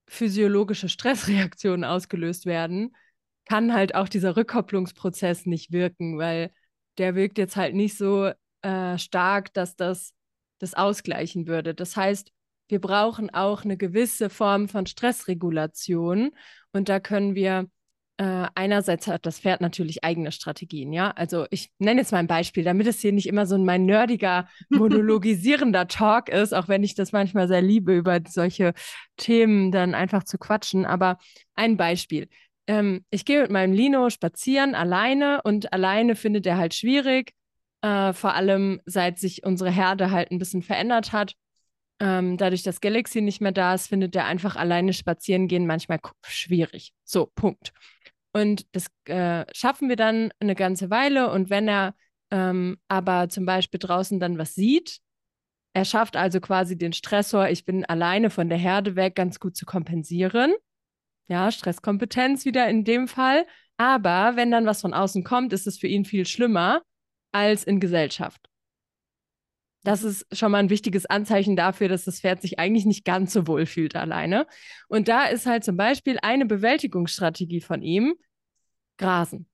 physiologische 0.07 0.89
Stressreaktionen 0.89 1.83
ausgelöst 1.83 2.45
werden, 2.45 2.95
kann 3.45 3.73
halt 3.73 3.95
auch 3.95 4.09
dieser 4.09 4.35
Rückkopplungsprozess 4.35 5.45
nicht 5.45 5.71
wirken, 5.71 6.17
weil 6.17 6.51
der 6.97 7.15
wirkt 7.15 7.37
jetzt 7.37 7.55
halt 7.55 7.75
nicht 7.75 7.97
so 7.97 8.31
äh, 8.61 8.97
stark, 8.97 9.53
dass 9.53 9.75
das 9.75 10.13
das 10.59 10.73
ausgleichen 10.73 11.47
würde. 11.47 11.73
Das 11.73 11.95
heißt, 11.95 12.31
wir 12.67 12.81
brauchen 12.81 13.29
auch 13.33 13.63
eine 13.63 13.77
gewisse 13.77 14.29
Form 14.29 14.67
von 14.67 14.85
Stressregulation. 14.85 16.31
Und 16.73 16.89
da 16.89 16.99
können 16.99 17.35
wir 17.35 17.69
äh, 18.17 18.47
einerseits 18.55 19.07
hat 19.07 19.25
das 19.27 19.39
Pferd 19.39 19.61
natürlich 19.61 20.03
eigene 20.03 20.31
Strategien, 20.31 20.91
ja. 20.91 21.11
Also 21.11 21.45
ich 21.51 21.71
nenne 21.77 22.01
jetzt 22.01 22.11
mal 22.11 22.17
ein 22.17 22.27
Beispiel, 22.27 22.63
damit 22.63 22.87
es 22.87 22.99
hier 22.99 23.11
nicht 23.11 23.27
immer 23.27 23.45
so 23.45 23.57
mein 23.59 23.85
nerdiger, 23.85 24.47
monologisierender 24.69 25.87
Talk 25.87 26.29
ist, 26.29 26.53
auch 26.53 26.67
wenn 26.67 26.83
ich 26.83 26.95
das 26.95 27.11
manchmal 27.11 27.47
sehr 27.47 27.61
liebe, 27.61 27.95
über 27.95 28.19
solche 28.27 28.73
Themen 29.17 29.71
dann 29.71 29.93
einfach 29.93 30.23
zu 30.23 30.39
quatschen. 30.39 30.85
Aber 30.85 31.19
ein 31.53 31.77
Beispiel. 31.77 32.27
Ähm, 32.65 33.05
ich 33.11 33.23
gehe 33.23 33.41
mit 33.41 33.51
meinem 33.51 33.73
Lino 33.73 34.09
spazieren 34.09 34.73
alleine 34.73 35.41
und 35.43 35.71
alleine 35.71 36.15
findet 36.15 36.47
er 36.47 36.57
halt 36.57 36.73
schwierig. 36.73 37.33
Äh, 37.83 38.13
vor 38.13 38.33
allem 38.33 38.81
seit 38.85 39.19
sich 39.19 39.45
unsere 39.45 39.69
Herde 39.69 40.09
halt 40.09 40.31
ein 40.31 40.39
bisschen 40.39 40.63
verändert 40.63 41.13
hat. 41.13 41.35
Ähm, 41.99 42.37
dadurch, 42.37 42.63
dass 42.63 42.81
Galaxy 42.81 43.21
nicht 43.21 43.41
mehr 43.41 43.51
da 43.51 43.73
ist, 43.73 43.87
findet 43.87 44.15
er 44.15 44.25
einfach 44.25 44.55
alleine 44.55 44.93
spazieren 44.93 45.47
gehen 45.47 45.65
manchmal 45.65 45.99
schwierig. 46.25 46.93
So, 47.03 47.31
Punkt. 47.35 47.73
Und 48.33 48.67
das 48.73 48.87
äh, 49.05 49.45
schaffen 49.53 49.89
wir 49.89 49.95
dann 49.95 50.31
eine 50.39 50.53
ganze 50.53 50.89
Weile. 50.89 51.31
Und 51.31 51.49
wenn 51.49 51.67
er 51.67 51.95
ähm, 52.31 52.77
aber 52.87 53.29
zum 53.29 53.45
Beispiel 53.45 53.79
draußen 53.79 54.19
dann 54.19 54.37
was 54.37 54.53
sieht, 54.53 54.99
er 55.73 55.85
schafft 55.85 56.15
also 56.17 56.39
quasi 56.39 56.77
den 56.77 56.93
Stressor, 56.93 57.49
ich 57.49 57.63
bin 57.65 57.85
alleine 57.85 58.29
von 58.29 58.49
der 58.49 58.57
Herde 58.57 58.95
weg, 58.95 59.15
ganz 59.15 59.39
gut 59.39 59.55
zu 59.55 59.65
kompensieren. 59.65 60.53
Ja, 61.27 61.51
Stresskompetenz 61.51 62.45
wieder 62.45 62.67
in 62.69 62.83
dem 62.83 63.07
Fall. 63.07 63.45
Aber 63.77 64.35
wenn 64.35 64.49
dann 64.49 64.65
was 64.65 64.81
von 64.81 64.93
außen 64.93 65.23
kommt, 65.23 65.53
ist 65.53 65.67
es 65.67 65.77
für 65.77 65.87
ihn 65.87 66.05
viel 66.05 66.25
schlimmer 66.25 66.81
als 67.31 67.63
in 67.63 67.79
Gesellschaft. 67.79 68.49
Das 69.87 70.03
ist 70.03 70.27
schon 70.37 70.51
mal 70.51 70.57
ein 70.57 70.69
wichtiges 70.69 71.05
Anzeichen 71.05 71.55
dafür, 71.55 71.87
dass 71.87 72.03
das 72.03 72.19
Pferd 72.19 72.41
sich 72.41 72.59
eigentlich 72.59 72.85
nicht 72.85 73.05
ganz 73.05 73.31
so 73.31 73.47
wohl 73.47 73.65
fühlt 73.65 73.95
alleine. 73.95 74.45
Und 74.89 75.07
da 75.07 75.27
ist 75.27 75.45
halt 75.45 75.63
zum 75.63 75.77
Beispiel 75.77 76.19
eine 76.21 76.45
Bewältigungsstrategie 76.45 77.61
von 77.61 77.81
ihm, 77.81 78.15
Grasen. 78.97 79.47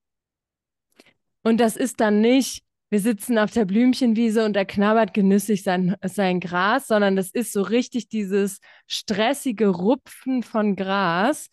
Und 1.44 1.58
das 1.58 1.76
ist 1.76 2.00
dann 2.00 2.20
nicht, 2.20 2.64
wir 2.90 2.98
sitzen 2.98 3.38
auf 3.38 3.52
der 3.52 3.64
Blümchenwiese 3.64 4.44
und 4.44 4.56
er 4.56 4.64
knabbert 4.64 5.14
genüssig 5.14 5.62
sein, 5.62 5.94
sein 6.02 6.40
Gras, 6.40 6.88
sondern 6.88 7.14
das 7.14 7.30
ist 7.30 7.52
so 7.52 7.62
richtig 7.62 8.08
dieses 8.08 8.58
stressige 8.88 9.68
Rupfen 9.68 10.42
von 10.42 10.74
Gras, 10.74 11.48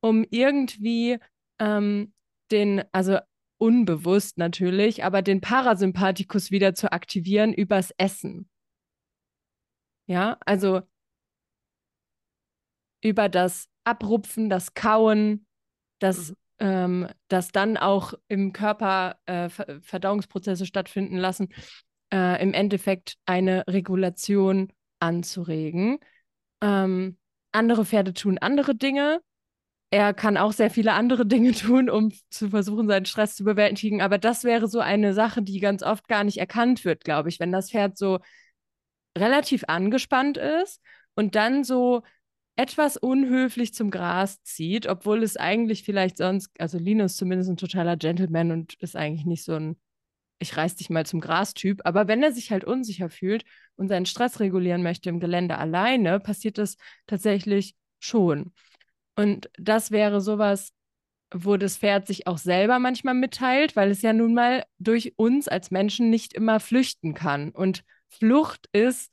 um 0.00 0.26
irgendwie 0.28 1.18
ähm, 1.60 2.12
den, 2.50 2.82
also 2.90 3.18
unbewusst 3.58 4.38
natürlich, 4.38 5.04
aber 5.04 5.22
den 5.22 5.40
Parasympathikus 5.40 6.50
wieder 6.50 6.74
zu 6.74 6.92
aktivieren 6.92 7.52
übers 7.52 7.92
Essen. 7.96 8.48
Ja, 10.06 10.36
also 10.44 10.82
über 13.02 13.28
das 13.28 13.68
Abrupfen, 13.84 14.48
das 14.48 14.74
Kauen, 14.74 15.46
das, 15.98 16.30
mhm. 16.30 16.36
ähm, 16.58 17.08
das 17.28 17.52
dann 17.52 17.76
auch 17.76 18.14
im 18.28 18.52
Körper 18.52 19.16
äh, 19.26 19.48
Verdauungsprozesse 19.48 20.66
stattfinden 20.66 21.16
lassen, 21.16 21.48
äh, 22.12 22.42
im 22.42 22.52
Endeffekt 22.52 23.16
eine 23.26 23.64
Regulation 23.66 24.72
anzuregen. 25.00 25.98
Ähm, 26.62 27.18
andere 27.52 27.84
Pferde 27.84 28.14
tun 28.14 28.38
andere 28.38 28.74
Dinge 28.74 29.20
er 29.90 30.14
kann 30.14 30.36
auch 30.36 30.52
sehr 30.52 30.70
viele 30.70 30.92
andere 30.92 31.26
Dinge 31.26 31.52
tun, 31.52 31.88
um 31.90 32.12
zu 32.30 32.50
versuchen, 32.50 32.88
seinen 32.88 33.06
Stress 33.06 33.36
zu 33.36 33.44
bewältigen. 33.44 34.02
Aber 34.02 34.18
das 34.18 34.44
wäre 34.44 34.68
so 34.68 34.80
eine 34.80 35.14
Sache, 35.14 35.42
die 35.42 35.60
ganz 35.60 35.82
oft 35.82 36.08
gar 36.08 36.24
nicht 36.24 36.38
erkannt 36.38 36.84
wird, 36.84 37.04
glaube 37.04 37.28
ich, 37.28 37.40
wenn 37.40 37.52
das 37.52 37.70
Pferd 37.70 37.96
so 37.98 38.18
relativ 39.16 39.64
angespannt 39.68 40.36
ist 40.36 40.80
und 41.14 41.34
dann 41.34 41.64
so 41.64 42.02
etwas 42.56 42.96
unhöflich 42.96 43.74
zum 43.74 43.90
Gras 43.90 44.42
zieht, 44.42 44.86
obwohl 44.86 45.22
es 45.22 45.36
eigentlich 45.36 45.82
vielleicht 45.82 46.18
sonst, 46.18 46.50
also 46.60 46.78
Linus 46.78 47.16
zumindest 47.16 47.50
ein 47.50 47.56
totaler 47.56 47.96
Gentleman 47.96 48.52
und 48.52 48.74
ist 48.74 48.96
eigentlich 48.96 49.26
nicht 49.26 49.44
so 49.44 49.54
ein, 49.54 49.76
ich 50.38 50.56
reiß 50.56 50.76
dich 50.76 50.90
mal 50.90 51.06
zum 51.06 51.20
Gras-Typ. 51.20 51.80
Aber 51.84 52.08
wenn 52.08 52.22
er 52.22 52.32
sich 52.32 52.50
halt 52.50 52.64
unsicher 52.64 53.10
fühlt 53.10 53.44
und 53.76 53.88
seinen 53.88 54.06
Stress 54.06 54.40
regulieren 54.40 54.82
möchte 54.82 55.08
im 55.08 55.20
Gelände 55.20 55.58
alleine, 55.58 56.20
passiert 56.20 56.58
das 56.58 56.76
tatsächlich 57.06 57.74
schon. 57.98 58.52
Und 59.16 59.50
das 59.58 59.90
wäre 59.90 60.20
sowas, 60.20 60.72
wo 61.32 61.56
das 61.56 61.78
Pferd 61.78 62.06
sich 62.06 62.26
auch 62.26 62.38
selber 62.38 62.78
manchmal 62.78 63.14
mitteilt, 63.14 63.76
weil 63.76 63.90
es 63.90 64.02
ja 64.02 64.12
nun 64.12 64.34
mal 64.34 64.64
durch 64.78 65.14
uns 65.16 65.48
als 65.48 65.70
Menschen 65.70 66.10
nicht 66.10 66.32
immer 66.32 66.60
flüchten 66.60 67.14
kann. 67.14 67.50
Und 67.50 67.84
Flucht 68.08 68.68
ist 68.72 69.12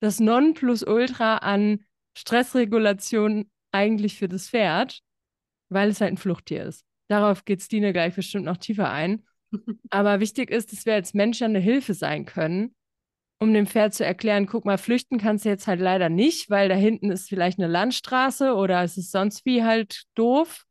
das 0.00 0.20
Nonplusultra 0.20 1.38
an 1.38 1.84
Stressregulation 2.16 3.50
eigentlich 3.72 4.18
für 4.18 4.28
das 4.28 4.50
Pferd, 4.50 5.00
weil 5.68 5.88
es 5.88 6.00
halt 6.00 6.12
ein 6.12 6.18
Fluchttier 6.18 6.64
ist. 6.64 6.84
Darauf 7.08 7.44
geht 7.44 7.62
Stine 7.62 7.92
gleich 7.92 8.14
bestimmt 8.14 8.44
noch 8.44 8.58
tiefer 8.58 8.90
ein. 8.90 9.24
Aber 9.90 10.20
wichtig 10.20 10.50
ist, 10.50 10.72
dass 10.72 10.86
wir 10.86 10.94
als 10.94 11.14
Menschen 11.14 11.44
eine 11.44 11.58
Hilfe 11.58 11.94
sein 11.94 12.26
können, 12.26 12.74
um 13.38 13.52
dem 13.52 13.66
Pferd 13.66 13.94
zu 13.94 14.04
erklären, 14.04 14.46
guck 14.46 14.64
mal, 14.64 14.78
flüchten 14.78 15.18
kannst 15.18 15.44
du 15.44 15.48
jetzt 15.50 15.66
halt 15.66 15.80
leider 15.80 16.08
nicht, 16.08 16.48
weil 16.48 16.68
da 16.68 16.74
hinten 16.74 17.10
ist 17.10 17.28
vielleicht 17.28 17.58
eine 17.58 17.68
Landstraße 17.68 18.54
oder 18.54 18.82
es 18.82 18.96
ist 18.96 19.12
sonst 19.12 19.44
wie 19.44 19.62
halt 19.62 20.04
doof 20.14 20.64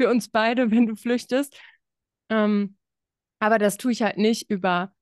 für 0.00 0.08
uns 0.08 0.28
beide, 0.28 0.70
wenn 0.70 0.86
du 0.86 0.96
flüchtest. 0.96 1.58
Ähm, 2.30 2.76
aber 3.40 3.58
das 3.58 3.76
tue 3.76 3.92
ich 3.92 4.02
halt 4.02 4.18
nicht 4.18 4.50
über 4.50 4.92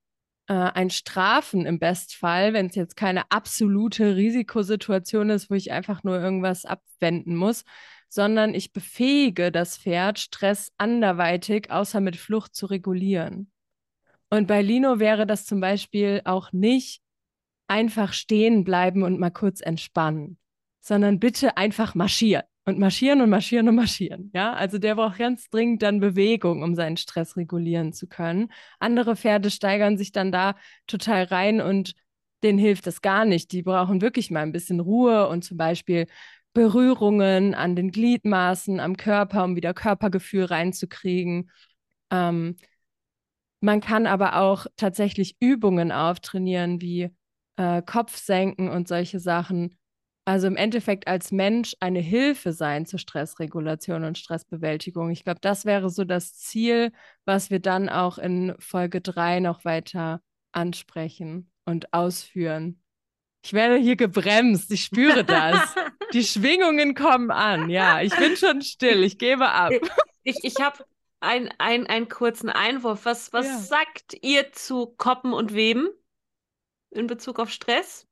äh, 0.48 0.54
ein 0.54 0.90
Strafen 0.90 1.66
im 1.66 1.78
Bestfall, 1.78 2.52
wenn 2.52 2.66
es 2.66 2.74
jetzt 2.74 2.96
keine 2.96 3.30
absolute 3.30 4.16
Risikosituation 4.16 5.30
ist, 5.30 5.50
wo 5.50 5.54
ich 5.54 5.72
einfach 5.72 6.04
nur 6.04 6.20
irgendwas 6.20 6.66
abwenden 6.66 7.36
muss, 7.36 7.64
sondern 8.08 8.54
ich 8.54 8.72
befähige 8.72 9.50
das 9.50 9.78
Pferd, 9.78 10.18
Stress 10.18 10.72
anderweitig 10.76 11.70
außer 11.70 12.00
mit 12.00 12.16
Flucht 12.16 12.54
zu 12.54 12.66
regulieren. 12.66 13.50
Und 14.30 14.46
bei 14.48 14.62
Lino 14.62 14.98
wäre 14.98 15.26
das 15.26 15.46
zum 15.46 15.60
Beispiel 15.60 16.22
auch 16.24 16.52
nicht 16.52 17.00
einfach 17.68 18.12
stehen 18.12 18.64
bleiben 18.64 19.02
und 19.02 19.18
mal 19.18 19.30
kurz 19.30 19.60
entspannen, 19.60 20.38
sondern 20.80 21.18
bitte 21.18 21.56
einfach 21.56 21.94
marschieren 21.94 22.44
und 22.64 22.78
marschieren 22.78 23.20
und 23.20 23.30
marschieren 23.30 23.68
und 23.68 23.76
marschieren. 23.76 24.30
Ja, 24.34 24.52
also 24.52 24.78
der 24.78 24.96
braucht 24.96 25.18
ganz 25.18 25.48
dringend 25.48 25.82
dann 25.82 26.00
Bewegung, 26.00 26.62
um 26.62 26.74
seinen 26.74 26.96
Stress 26.96 27.36
regulieren 27.36 27.92
zu 27.92 28.08
können. 28.08 28.52
Andere 28.78 29.16
Pferde 29.16 29.50
steigern 29.50 29.96
sich 29.96 30.12
dann 30.12 30.32
da 30.32 30.56
total 30.86 31.24
rein 31.24 31.60
und 31.60 31.94
denen 32.42 32.58
hilft 32.58 32.86
das 32.86 33.02
gar 33.02 33.24
nicht. 33.24 33.52
Die 33.52 33.62
brauchen 33.62 34.00
wirklich 34.02 34.30
mal 34.30 34.40
ein 34.40 34.52
bisschen 34.52 34.80
Ruhe 34.80 35.28
und 35.28 35.42
zum 35.42 35.56
Beispiel 35.56 36.06
Berührungen 36.52 37.54
an 37.54 37.76
den 37.76 37.90
Gliedmaßen, 37.90 38.80
am 38.80 38.96
Körper, 38.96 39.44
um 39.44 39.56
wieder 39.56 39.74
Körpergefühl 39.74 40.44
reinzukriegen. 40.44 41.50
Ähm, 42.10 42.56
man 43.66 43.80
kann 43.80 44.06
aber 44.06 44.36
auch 44.36 44.66
tatsächlich 44.76 45.36
Übungen 45.40 45.90
auftrainieren, 45.90 46.80
wie 46.80 47.10
äh, 47.56 47.82
Kopfsenken 47.82 48.68
und 48.68 48.86
solche 48.86 49.18
Sachen, 49.18 49.76
also 50.24 50.46
im 50.46 50.56
Endeffekt 50.56 51.08
als 51.08 51.32
Mensch 51.32 51.74
eine 51.80 51.98
Hilfe 51.98 52.52
sein 52.52 52.86
zur 52.86 53.00
Stressregulation 53.00 54.04
und 54.04 54.18
Stressbewältigung. 54.18 55.10
Ich 55.10 55.24
glaube, 55.24 55.40
das 55.40 55.64
wäre 55.64 55.90
so 55.90 56.04
das 56.04 56.34
Ziel, 56.34 56.92
was 57.24 57.50
wir 57.50 57.58
dann 57.58 57.88
auch 57.88 58.18
in 58.18 58.54
Folge 58.60 59.00
3 59.00 59.40
noch 59.40 59.64
weiter 59.64 60.20
ansprechen 60.52 61.50
und 61.64 61.92
ausführen. 61.92 62.80
Ich 63.44 63.52
werde 63.52 63.78
hier 63.78 63.96
gebremst, 63.96 64.70
ich 64.70 64.84
spüre 64.84 65.24
das. 65.24 65.74
Die 66.12 66.22
Schwingungen 66.22 66.94
kommen 66.94 67.32
an. 67.32 67.68
Ja, 67.68 68.00
ich 68.00 68.14
bin 68.14 68.36
schon 68.36 68.62
still, 68.62 69.02
ich 69.02 69.18
gebe 69.18 69.48
ab. 69.48 69.72
Ich, 70.22 70.38
ich 70.44 70.60
habe 70.60 70.84
ein, 71.20 71.52
ein, 71.58 71.86
einen 71.86 72.08
kurzen 72.08 72.48
Einwurf. 72.48 73.04
Was, 73.04 73.32
was 73.32 73.46
ja. 73.46 73.58
sagt 73.58 74.16
ihr 74.22 74.52
zu 74.52 74.86
Koppen 74.86 75.32
und 75.32 75.54
Weben 75.54 75.88
in 76.90 77.06
Bezug 77.06 77.38
auf 77.38 77.50
Stress? 77.50 78.06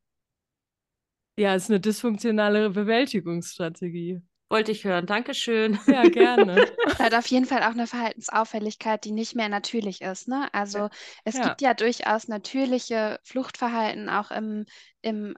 Ja, 1.36 1.54
ist 1.54 1.70
eine 1.70 1.80
dysfunktionale 1.80 2.70
Bewältigungsstrategie. 2.70 4.22
Wollte 4.50 4.72
ich 4.72 4.84
hören. 4.84 5.06
Dankeschön. 5.06 5.78
Ja, 5.86 6.02
gerne. 6.02 6.54
Hat 6.98 7.14
auf 7.14 7.26
jeden 7.26 7.46
Fall 7.46 7.62
auch 7.62 7.72
eine 7.72 7.86
Verhaltensauffälligkeit, 7.86 9.04
die 9.04 9.10
nicht 9.10 9.34
mehr 9.34 9.48
natürlich 9.48 10.00
ist. 10.00 10.28
Ne? 10.28 10.48
Also 10.52 10.90
es 11.24 11.36
ja. 11.36 11.48
gibt 11.48 11.60
ja 11.60 11.74
durchaus 11.74 12.28
natürliche 12.28 13.18
Fluchtverhalten 13.24 14.08
auch 14.08 14.30
im, 14.30 14.66
im 15.00 15.34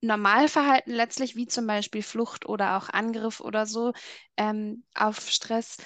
Normalverhalten 0.00 0.94
letztlich, 0.94 1.36
wie 1.36 1.46
zum 1.46 1.66
Beispiel 1.66 2.02
Flucht 2.02 2.46
oder 2.46 2.76
auch 2.76 2.88
Angriff 2.88 3.40
oder 3.40 3.66
so 3.66 3.92
ähm, 4.36 4.84
auf 4.94 5.28
Stress. 5.28 5.76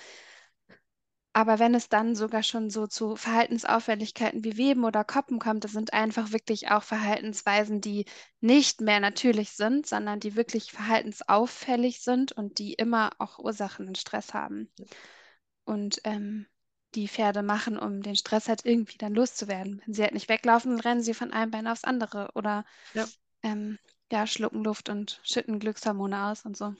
Aber 1.36 1.58
wenn 1.58 1.74
es 1.74 1.90
dann 1.90 2.14
sogar 2.14 2.42
schon 2.42 2.70
so 2.70 2.86
zu 2.86 3.14
Verhaltensauffälligkeiten 3.14 4.42
wie 4.42 4.56
Weben 4.56 4.84
oder 4.84 5.04
Koppen 5.04 5.38
kommt, 5.38 5.64
das 5.64 5.72
sind 5.72 5.92
einfach 5.92 6.32
wirklich 6.32 6.70
auch 6.70 6.82
Verhaltensweisen, 6.82 7.82
die 7.82 8.06
nicht 8.40 8.80
mehr 8.80 9.00
natürlich 9.00 9.50
sind, 9.50 9.86
sondern 9.86 10.18
die 10.18 10.34
wirklich 10.34 10.72
verhaltensauffällig 10.72 12.00
sind 12.00 12.32
und 12.32 12.58
die 12.58 12.72
immer 12.72 13.10
auch 13.18 13.38
Ursachen 13.38 13.86
und 13.86 13.98
Stress 13.98 14.32
haben. 14.32 14.70
Und 15.66 16.00
ähm, 16.04 16.46
die 16.94 17.06
Pferde 17.06 17.42
machen, 17.42 17.78
um 17.78 18.00
den 18.00 18.16
Stress 18.16 18.48
halt 18.48 18.64
irgendwie 18.64 18.96
dann 18.96 19.12
loszuwerden. 19.12 19.82
Wenn 19.84 19.92
sie 19.92 20.04
halt 20.04 20.14
nicht 20.14 20.30
weglaufen, 20.30 20.70
dann 20.70 20.80
rennen 20.80 21.02
sie 21.02 21.12
von 21.12 21.34
einem 21.34 21.50
Bein 21.50 21.66
aufs 21.66 21.84
andere 21.84 22.30
oder 22.34 22.64
ja. 22.94 23.06
Ähm, 23.42 23.78
ja, 24.10 24.26
schlucken 24.26 24.64
Luft 24.64 24.88
und 24.88 25.20
schütten 25.22 25.58
Glückshormone 25.58 26.28
aus 26.28 26.46
und 26.46 26.56
so. 26.56 26.74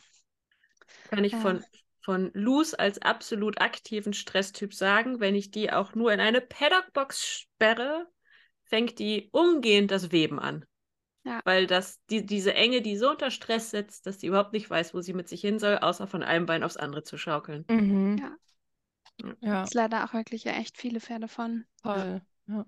Kann 1.10 1.24
ich 1.24 1.34
von 1.34 1.62
von 2.06 2.30
Luz 2.34 2.72
als 2.72 3.02
absolut 3.02 3.60
aktiven 3.60 4.12
Stresstyp 4.12 4.72
sagen, 4.72 5.18
wenn 5.18 5.34
ich 5.34 5.50
die 5.50 5.72
auch 5.72 5.96
nur 5.96 6.12
in 6.12 6.20
eine 6.20 6.40
Paddockbox 6.40 7.26
sperre, 7.26 8.06
fängt 8.62 9.00
die 9.00 9.28
umgehend 9.32 9.90
das 9.90 10.12
Weben 10.12 10.38
an. 10.38 10.64
Ja. 11.24 11.40
Weil 11.44 11.66
das, 11.66 12.00
die, 12.08 12.24
diese 12.24 12.54
Enge, 12.54 12.80
die 12.80 12.96
so 12.96 13.10
unter 13.10 13.32
Stress 13.32 13.72
setzt, 13.72 14.06
dass 14.06 14.20
sie 14.20 14.28
überhaupt 14.28 14.52
nicht 14.52 14.70
weiß, 14.70 14.94
wo 14.94 15.00
sie 15.00 15.14
mit 15.14 15.28
sich 15.28 15.40
hin 15.40 15.58
soll, 15.58 15.78
außer 15.78 16.06
von 16.06 16.22
einem 16.22 16.46
Bein 16.46 16.62
aufs 16.62 16.76
andere 16.76 17.02
zu 17.02 17.18
schaukeln. 17.18 17.64
Mhm. 17.68 18.18
Ja. 18.18 18.36
ja. 19.40 19.60
Das 19.62 19.70
ist 19.70 19.74
leider 19.74 20.04
auch 20.04 20.12
wirklich 20.12 20.44
ja 20.44 20.52
echt 20.52 20.78
viele 20.78 21.00
Pferde 21.00 21.26
von. 21.26 21.64
Toll. 21.82 22.22
Ja. 22.46 22.64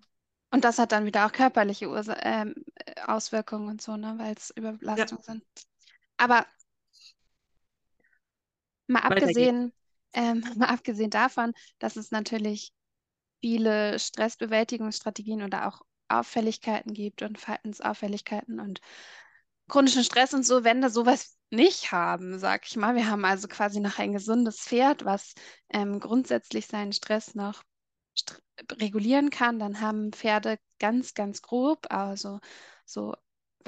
Und 0.50 0.64
das 0.64 0.80
hat 0.80 0.90
dann 0.90 1.04
wieder 1.04 1.24
auch 1.24 1.32
körperliche 1.32 1.88
Ursa 1.88 2.14
äh, 2.14 2.52
Auswirkungen 3.06 3.68
und 3.68 3.80
so, 3.80 3.96
ne, 3.96 4.16
weil 4.18 4.34
es 4.34 4.50
Überbelastungen 4.50 5.22
sind. 5.22 5.44
Aber 6.16 6.44
Mal 8.88 9.00
abgesehen, 9.00 9.72
ähm, 10.12 10.42
mal 10.58 10.68
abgesehen 10.68 11.10
davon, 11.10 11.52
dass 11.78 11.96
es 11.96 12.10
natürlich 12.10 12.72
viele 13.40 13.98
Stressbewältigungsstrategien 13.98 15.42
oder 15.42 15.68
auch 15.68 15.82
Auffälligkeiten 16.08 16.94
gibt 16.94 17.22
und 17.22 17.38
Verhaltensauffälligkeiten 17.38 18.60
und 18.60 18.80
chronischen 19.68 20.02
Stress 20.02 20.34
und 20.34 20.44
so, 20.44 20.64
wenn 20.64 20.80
wir 20.80 20.90
sowas 20.90 21.36
nicht 21.50 21.92
haben, 21.92 22.38
sag 22.38 22.66
ich 22.66 22.76
mal. 22.76 22.94
Wir 22.94 23.08
haben 23.08 23.24
also 23.24 23.48
quasi 23.48 23.80
noch 23.80 23.98
ein 23.98 24.12
gesundes 24.12 24.60
Pferd, 24.60 25.04
was 25.04 25.34
ähm, 25.70 26.00
grundsätzlich 26.00 26.66
seinen 26.66 26.92
Stress 26.92 27.34
noch 27.34 27.62
st 28.18 28.42
regulieren 28.80 29.30
kann, 29.30 29.58
dann 29.60 29.80
haben 29.80 30.12
Pferde 30.12 30.58
ganz, 30.80 31.14
ganz 31.14 31.42
grob, 31.42 31.86
also 31.90 32.40
so 32.84 33.14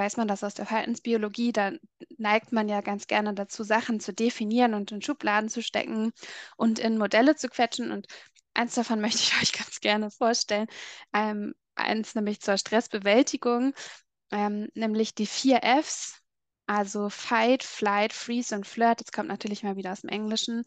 weiß 0.00 0.16
man 0.16 0.28
das 0.28 0.42
aus 0.42 0.54
der 0.54 0.64
Verhaltensbiologie, 0.64 1.52
da 1.52 1.72
neigt 2.16 2.52
man 2.52 2.70
ja 2.70 2.80
ganz 2.80 3.06
gerne 3.06 3.34
dazu, 3.34 3.64
Sachen 3.64 4.00
zu 4.00 4.14
definieren 4.14 4.72
und 4.72 4.90
in 4.92 5.02
Schubladen 5.02 5.50
zu 5.50 5.62
stecken 5.62 6.12
und 6.56 6.78
in 6.78 6.96
Modelle 6.96 7.36
zu 7.36 7.48
quetschen. 7.48 7.92
Und 7.92 8.06
eins 8.54 8.74
davon 8.74 9.00
möchte 9.02 9.18
ich 9.18 9.42
euch 9.42 9.52
ganz 9.52 9.80
gerne 9.80 10.10
vorstellen. 10.10 10.68
Ähm, 11.12 11.54
eins 11.74 12.14
nämlich 12.14 12.40
zur 12.40 12.56
Stressbewältigung, 12.56 13.74
ähm, 14.32 14.68
nämlich 14.74 15.14
die 15.14 15.26
vier 15.26 15.60
Fs, 15.62 16.22
also 16.66 17.10
Fight, 17.10 17.62
Flight, 17.62 18.14
Freeze 18.14 18.54
und 18.54 18.66
Flirt, 18.66 19.02
das 19.02 19.12
kommt 19.12 19.28
natürlich 19.28 19.62
mal 19.62 19.76
wieder 19.76 19.92
aus 19.92 20.00
dem 20.00 20.08
Englischen, 20.08 20.62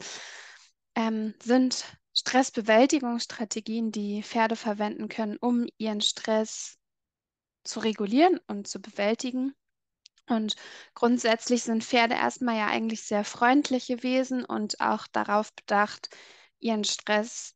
ähm, 0.94 1.34
sind 1.42 1.84
Stressbewältigungsstrategien, 2.12 3.90
die 3.90 4.22
Pferde 4.22 4.54
verwenden 4.54 5.08
können, 5.08 5.38
um 5.38 5.66
ihren 5.76 6.00
Stress 6.02 6.78
zu 7.64 7.80
regulieren 7.80 8.38
und 8.46 8.68
zu 8.68 8.80
bewältigen. 8.80 9.54
Und 10.26 10.56
grundsätzlich 10.94 11.64
sind 11.64 11.84
Pferde 11.84 12.14
erstmal 12.14 12.56
ja 12.56 12.66
eigentlich 12.68 13.02
sehr 13.02 13.24
freundliche 13.24 14.02
Wesen 14.02 14.44
und 14.44 14.80
auch 14.80 15.06
darauf 15.06 15.52
bedacht, 15.52 16.08
ihren 16.60 16.84
Stress 16.84 17.54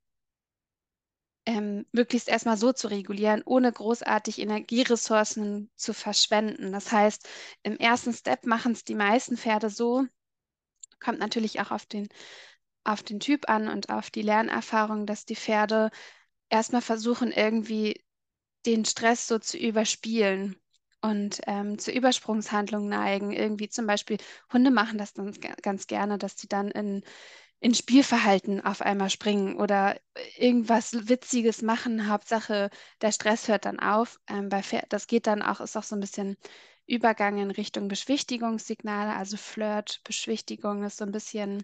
ähm, 1.46 1.86
möglichst 1.92 2.28
erstmal 2.28 2.58
so 2.58 2.72
zu 2.74 2.88
regulieren, 2.88 3.42
ohne 3.46 3.72
großartig 3.72 4.38
Energieressourcen 4.38 5.70
zu 5.76 5.94
verschwenden. 5.94 6.72
Das 6.72 6.92
heißt, 6.92 7.26
im 7.62 7.78
ersten 7.78 8.12
Step 8.12 8.44
machen 8.44 8.72
es 8.72 8.84
die 8.84 8.94
meisten 8.94 9.38
Pferde 9.38 9.70
so, 9.70 10.04
kommt 11.00 11.20
natürlich 11.20 11.60
auch 11.60 11.70
auf 11.70 11.86
den, 11.86 12.08
auf 12.84 13.02
den 13.02 13.18
Typ 13.18 13.48
an 13.48 13.68
und 13.68 13.88
auf 13.88 14.10
die 14.10 14.20
Lernerfahrung, 14.20 15.06
dass 15.06 15.24
die 15.24 15.36
Pferde 15.36 15.90
erstmal 16.50 16.82
versuchen, 16.82 17.32
irgendwie 17.32 18.02
den 18.68 18.84
Stress 18.84 19.26
so 19.26 19.38
zu 19.38 19.56
überspielen 19.58 20.56
und 21.00 21.40
ähm, 21.46 21.78
zu 21.78 21.90
Übersprungshandlungen 21.92 22.88
neigen. 22.88 23.32
Irgendwie 23.32 23.68
zum 23.68 23.86
Beispiel, 23.86 24.18
Hunde 24.52 24.70
machen 24.70 24.98
das 24.98 25.14
dann 25.14 25.32
ganz 25.62 25.86
gerne, 25.86 26.18
dass 26.18 26.36
sie 26.38 26.48
dann 26.48 26.70
in, 26.70 27.02
in 27.60 27.74
Spielverhalten 27.74 28.64
auf 28.64 28.82
einmal 28.82 29.10
springen 29.10 29.56
oder 29.58 29.98
irgendwas 30.38 31.08
Witziges 31.08 31.62
machen. 31.62 32.08
Hauptsache, 32.08 32.70
der 33.00 33.12
Stress 33.12 33.48
hört 33.48 33.64
dann 33.64 33.80
auf. 33.80 34.20
Ähm, 34.28 34.48
bei 34.48 34.62
Pferd, 34.62 34.86
das 34.92 35.06
geht 35.06 35.26
dann 35.26 35.42
auch, 35.42 35.60
ist 35.60 35.76
auch 35.76 35.82
so 35.84 35.96
ein 35.96 36.00
bisschen 36.00 36.36
Übergang 36.86 37.38
in 37.38 37.50
Richtung 37.50 37.88
Beschwichtigungssignale, 37.88 39.14
also 39.14 39.36
Flirt, 39.36 40.00
Beschwichtigung 40.04 40.84
ist 40.84 40.96
so 40.98 41.04
ein 41.04 41.12
bisschen, 41.12 41.62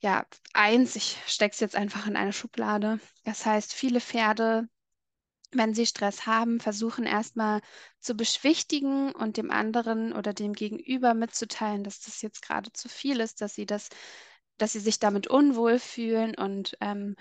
ja, 0.00 0.26
eins, 0.54 0.96
ich 0.96 1.18
stecke 1.26 1.52
es 1.54 1.60
jetzt 1.60 1.76
einfach 1.76 2.06
in 2.06 2.16
eine 2.16 2.32
Schublade. 2.32 3.00
Das 3.24 3.44
heißt, 3.46 3.72
viele 3.74 4.00
Pferde 4.00 4.68
wenn 5.52 5.74
sie 5.74 5.86
Stress 5.86 6.26
haben, 6.26 6.60
versuchen 6.60 7.04
erstmal 7.04 7.60
zu 8.00 8.14
beschwichtigen 8.14 9.12
und 9.12 9.36
dem 9.36 9.50
anderen 9.50 10.12
oder 10.12 10.32
dem 10.34 10.52
Gegenüber 10.52 11.14
mitzuteilen, 11.14 11.84
dass 11.84 12.00
das 12.00 12.22
jetzt 12.22 12.42
gerade 12.42 12.72
zu 12.72 12.88
viel 12.88 13.20
ist, 13.20 13.40
dass 13.40 13.54
sie 13.54 13.66
das, 13.66 13.88
dass 14.58 14.72
sie 14.72 14.80
sich 14.80 14.98
damit 14.98 15.28
unwohl 15.28 15.78
fühlen 15.78 16.34
und 16.34 16.76
ähm, 16.80 17.16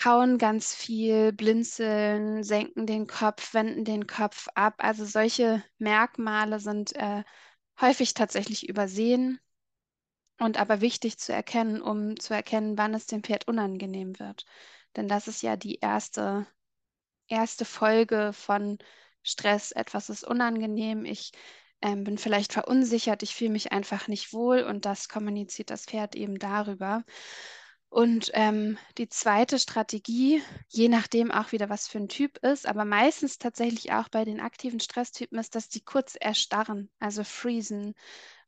kauen 0.00 0.38
ganz 0.38 0.74
viel, 0.74 1.32
blinzeln, 1.32 2.42
senken 2.44 2.86
den 2.86 3.06
Kopf, 3.06 3.54
wenden 3.54 3.84
den 3.84 4.06
Kopf 4.06 4.48
ab. 4.54 4.74
Also 4.78 5.04
solche 5.04 5.62
Merkmale 5.78 6.60
sind 6.60 6.94
äh, 6.96 7.24
häufig 7.80 8.14
tatsächlich 8.14 8.68
übersehen 8.68 9.40
und 10.38 10.58
aber 10.58 10.80
wichtig 10.80 11.18
zu 11.18 11.32
erkennen, 11.32 11.80
um 11.82 12.18
zu 12.18 12.34
erkennen, 12.34 12.78
wann 12.78 12.94
es 12.94 13.06
dem 13.06 13.22
Pferd 13.22 13.48
unangenehm 13.48 14.18
wird. 14.18 14.44
Denn 14.96 15.08
das 15.08 15.28
ist 15.28 15.42
ja 15.42 15.56
die 15.56 15.76
erste 15.76 16.46
erste 17.32 17.64
Folge 17.64 18.32
von 18.32 18.78
Stress. 19.22 19.72
Etwas 19.72 20.10
ist 20.10 20.24
unangenehm, 20.24 21.04
ich 21.04 21.32
ähm, 21.80 22.04
bin 22.04 22.18
vielleicht 22.18 22.52
verunsichert, 22.52 23.22
ich 23.22 23.34
fühle 23.34 23.50
mich 23.50 23.72
einfach 23.72 24.06
nicht 24.08 24.32
wohl 24.32 24.62
und 24.62 24.84
das 24.84 25.08
kommuniziert 25.08 25.70
das 25.70 25.86
Pferd 25.86 26.14
eben 26.14 26.38
darüber. 26.38 27.04
Und 27.88 28.30
ähm, 28.34 28.78
die 28.96 29.08
zweite 29.08 29.58
Strategie, 29.58 30.42
je 30.68 30.88
nachdem 30.88 31.30
auch 31.30 31.52
wieder, 31.52 31.68
was 31.68 31.88
für 31.88 31.98
ein 31.98 32.08
Typ 32.08 32.38
ist, 32.38 32.66
aber 32.66 32.84
meistens 32.86 33.38
tatsächlich 33.38 33.92
auch 33.92 34.08
bei 34.08 34.24
den 34.24 34.40
aktiven 34.40 34.80
Stresstypen, 34.80 35.38
ist, 35.38 35.54
dass 35.54 35.68
die 35.68 35.84
kurz 35.84 36.16
erstarren, 36.18 36.90
also 37.00 37.22
freezen 37.24 37.94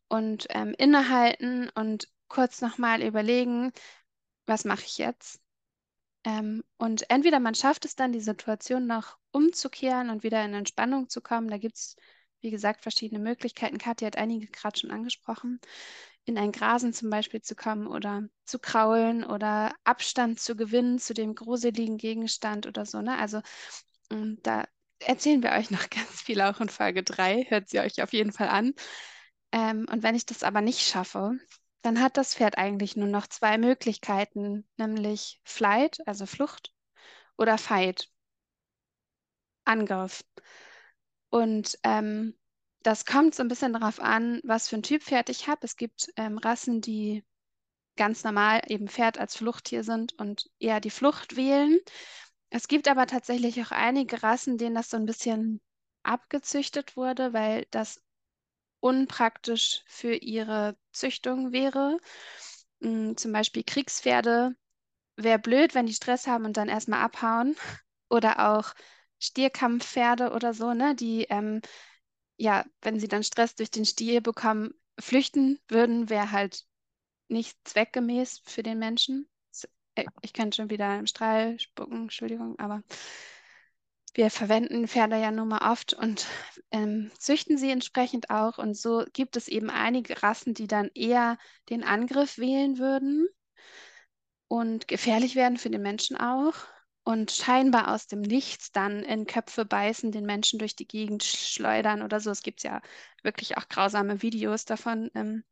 und 0.09 0.47
ähm, 0.51 0.75
innehalten 0.79 1.71
und 1.75 2.09
kurz 2.29 2.63
nochmal 2.63 3.03
überlegen, 3.03 3.73
was 4.47 4.65
mache 4.65 4.85
ich 4.87 4.99
jetzt? 4.99 5.44
Ähm, 6.25 6.65
und 6.79 7.09
entweder 7.11 7.39
man 7.39 7.55
schafft 7.55 7.85
es 7.85 7.97
dann, 7.97 8.13
die 8.13 8.21
Situation 8.21 8.87
noch 8.87 9.19
umzukehren 9.31 10.11
und 10.11 10.23
wieder 10.23 10.45
in 10.45 10.55
Entspannung 10.55 11.09
zu 11.09 11.21
kommen. 11.21 11.49
Da 11.49 11.59
gibt 11.59 11.77
es, 11.77 11.97
wie 12.41 12.51
gesagt, 12.51 12.83
verschiedene 12.83 13.21
Möglichkeiten. 13.21 13.79
Kathi 13.79 14.05
hat 14.07 14.17
einige 14.17 14.47
gerade 14.47 14.79
schon 14.79 14.91
angesprochen. 14.91 15.61
In 16.25 16.39
ein 16.39 16.53
Grasen 16.53 16.95
zum 16.95 17.11
Beispiel 17.11 17.43
zu 17.43 17.55
kommen 17.55 17.87
oder 17.87 18.23
zu 18.47 18.59
kraulen 18.59 19.25
oder 19.25 19.75
Abstand 19.85 20.41
zu 20.41 20.57
gewinnen 20.57 20.99
zu 20.99 21.13
dem 21.13 21.35
gruseligen 21.35 21.99
Gegenstand 21.99 22.67
oder 22.67 22.87
so. 22.87 23.03
Ne? 23.03 23.19
Also 23.19 23.43
ähm, 24.11 24.39
da 24.43 24.65
erzählen 25.01 25.43
wir 25.43 25.53
euch 25.53 25.71
noch 25.71 25.91
ganz 25.91 26.23
viel 26.23 26.41
auch 26.41 26.61
in 26.61 26.71
Folge 26.71 27.03
3. 27.03 27.45
Hört 27.49 27.69
sie 27.69 27.81
euch 27.81 28.03
auf 28.03 28.13
jeden 28.15 28.33
Fall 28.33 28.49
an. 28.49 28.73
Ähm, 29.53 29.87
und 29.91 30.03
wenn 30.03 30.15
ich 30.15 30.27
das 30.27 30.43
aber 30.43 30.63
nicht 30.63 30.81
schaffe, 30.81 31.39
dann 31.85 32.01
hat 32.01 32.17
das 32.17 32.35
Pferd 32.35 32.57
eigentlich 32.57 32.97
nur 32.97 33.09
noch 33.09 33.27
zwei 33.27 33.59
Möglichkeiten, 33.59 34.67
nämlich 34.79 35.39
Flight, 35.45 35.99
also 36.07 36.25
Flucht, 36.25 36.73
oder 37.37 37.59
Fight, 37.59 38.11
Angriff. 39.67 40.25
Und 41.29 41.79
ähm, 41.83 42.39
das 42.83 43.05
kommt 43.05 43.35
so 43.35 43.43
ein 43.43 43.49
bisschen 43.49 43.75
darauf 43.75 44.01
an, 44.01 44.41
was 44.45 44.69
für 44.69 44.77
ein 44.77 44.83
Typ 44.83 45.03
Pferd 45.03 45.29
ich 45.29 45.47
habe. 45.47 45.61
Es 45.63 45.77
gibt 45.77 46.09
ähm, 46.17 46.39
Rassen, 46.39 46.81
die 46.81 47.23
ganz 47.97 48.25
normal 48.25 48.63
eben 48.69 48.89
Pferd 48.89 49.19
als 49.19 49.37
Fluchttier 49.37 49.85
sind 49.85 50.15
und 50.19 50.51
eher 50.59 50.81
die 50.81 50.91
Flucht 50.91 51.37
wählen. 51.37 51.79
Es 52.49 52.67
gibt 52.67 52.89
aber 52.89 53.07
tatsächlich 53.07 53.61
auch 53.63 53.73
einige 53.73 54.23
Rassen, 54.23 54.57
denen 54.57 54.75
das 54.75 54.89
so 54.89 54.97
ein 54.97 55.07
bisschen 55.07 55.61
abgezüchtet 56.03 56.97
wurde, 56.97 57.35
weil 57.35 57.67
das 57.71 58.03
unpraktisch 58.85 59.83
für 59.87 60.15
ihre 60.15 60.77
Züchtung 60.93 61.53
wäre. 61.53 61.99
Mm, 62.81 63.15
zum 63.17 63.33
Beispiel 63.33 63.65
Kriegspferde. 63.65 64.57
Wäre 65.17 65.39
blöd, 65.41 65.75
wenn 65.75 65.87
die 65.87 65.95
Stress 65.95 66.27
haben 66.27 66.45
und 66.47 66.57
dann 66.59 66.69
erstmal 66.69 67.03
abhauen. 67.03 67.57
Oder 68.11 68.51
auch 68.53 68.75
Stierkampfpferde 69.21 70.33
oder 70.33 70.55
so, 70.55 70.75
ne? 70.75 70.95
Die, 70.95 71.25
ähm, 71.31 71.63
ja, 72.39 72.65
wenn 72.83 73.01
sie 73.01 73.09
dann 73.09 73.25
Stress 73.25 73.55
durch 73.57 73.71
den 73.71 73.87
Stier 73.87 74.21
bekommen, 74.23 74.75
flüchten 75.01 75.61
würden, 75.69 76.11
wäre 76.11 76.33
halt 76.33 76.65
nicht 77.29 77.59
zweckgemäß 77.65 78.43
für 78.45 78.63
den 78.63 78.79
Menschen. 78.79 79.29
Äh, 79.95 80.07
ich 80.23 80.33
kann 80.33 80.53
schon 80.53 80.71
wieder 80.71 80.99
im 80.99 81.07
Strahl 81.07 81.59
spucken, 81.61 82.03
Entschuldigung, 82.05 82.59
aber 82.59 82.83
wir 84.15 84.31
verwenden 84.31 84.87
Pferde 84.87 85.21
ja 85.21 85.31
nun 85.31 85.49
mal 85.49 85.71
oft 85.73 85.93
und 85.93 86.27
ähm, 86.71 87.11
züchten 87.19 87.59
sie 87.59 87.71
entsprechend 87.71 88.31
auch. 88.31 88.59
Und 88.59 88.77
so 88.77 89.05
gibt 89.13 89.37
es 89.37 89.49
eben 89.49 89.71
einige 89.71 90.23
Rassen, 90.23 90.55
die 90.55 90.69
dann 90.69 90.91
eher 90.95 91.37
den 91.69 91.83
Angriff 91.83 92.39
wählen 92.39 92.79
würden 92.79 93.29
und 94.49 94.87
gefährlich 94.87 95.35
werden 95.35 95.59
für 95.59 95.71
den 95.71 95.83
Menschen 95.83 96.17
auch 96.17 96.55
und 97.03 97.33
scheinbar 97.33 97.93
aus 97.93 98.07
dem 98.07 98.21
Nichts 98.21 98.73
dann 98.73 99.03
in 99.03 99.27
Köpfe 99.27 99.65
beißen, 99.65 100.13
den 100.13 100.25
Menschen 100.25 100.59
durch 100.59 100.77
die 100.77 100.87
Gegend 100.87 101.25
schleudern 101.25 102.03
oder 102.03 102.21
so. 102.21 102.31
Es 102.31 102.43
gibt 102.43 102.63
ja 102.63 102.81
wirklich 103.23 103.59
auch 103.59 103.69
grausame 103.69 104.23
Videos 104.23 104.65
davon 104.65 105.11
ähm, 105.15 105.45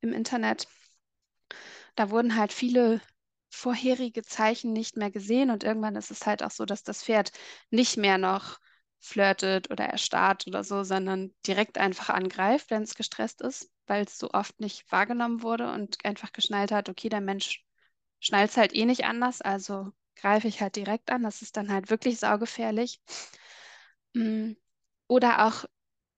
im 0.00 0.12
Internet. 0.12 0.68
Da 1.96 2.10
wurden 2.10 2.36
halt 2.36 2.52
viele 2.52 3.00
vorherige 3.52 4.22
Zeichen 4.22 4.72
nicht 4.72 4.96
mehr 4.96 5.10
gesehen 5.10 5.50
und 5.50 5.62
irgendwann 5.64 5.96
ist 5.96 6.10
es 6.10 6.26
halt 6.26 6.42
auch 6.42 6.50
so, 6.50 6.64
dass 6.64 6.82
das 6.82 7.04
Pferd 7.04 7.32
nicht 7.70 7.96
mehr 7.96 8.18
noch 8.18 8.58
flirtet 8.98 9.70
oder 9.70 9.84
erstarrt 9.84 10.46
oder 10.46 10.64
so, 10.64 10.84
sondern 10.84 11.34
direkt 11.46 11.78
einfach 11.78 12.08
angreift, 12.10 12.70
wenn 12.70 12.82
es 12.82 12.94
gestresst 12.94 13.42
ist, 13.42 13.70
weil 13.86 14.04
es 14.04 14.18
so 14.18 14.30
oft 14.32 14.58
nicht 14.60 14.90
wahrgenommen 14.90 15.42
wurde 15.42 15.70
und 15.72 16.04
einfach 16.04 16.32
geschnallt 16.32 16.72
hat, 16.72 16.88
okay, 16.88 17.08
der 17.08 17.20
Mensch 17.20 17.64
schnallt 18.20 18.50
es 18.50 18.56
halt 18.56 18.74
eh 18.74 18.86
nicht 18.86 19.04
anders, 19.04 19.42
also 19.42 19.92
greife 20.16 20.48
ich 20.48 20.60
halt 20.60 20.76
direkt 20.76 21.10
an. 21.10 21.22
Das 21.22 21.42
ist 21.42 21.56
dann 21.56 21.70
halt 21.70 21.90
wirklich 21.90 22.18
saugefährlich. 22.18 23.00
Mm. 24.14 24.52
Oder 25.08 25.46
auch 25.46 25.64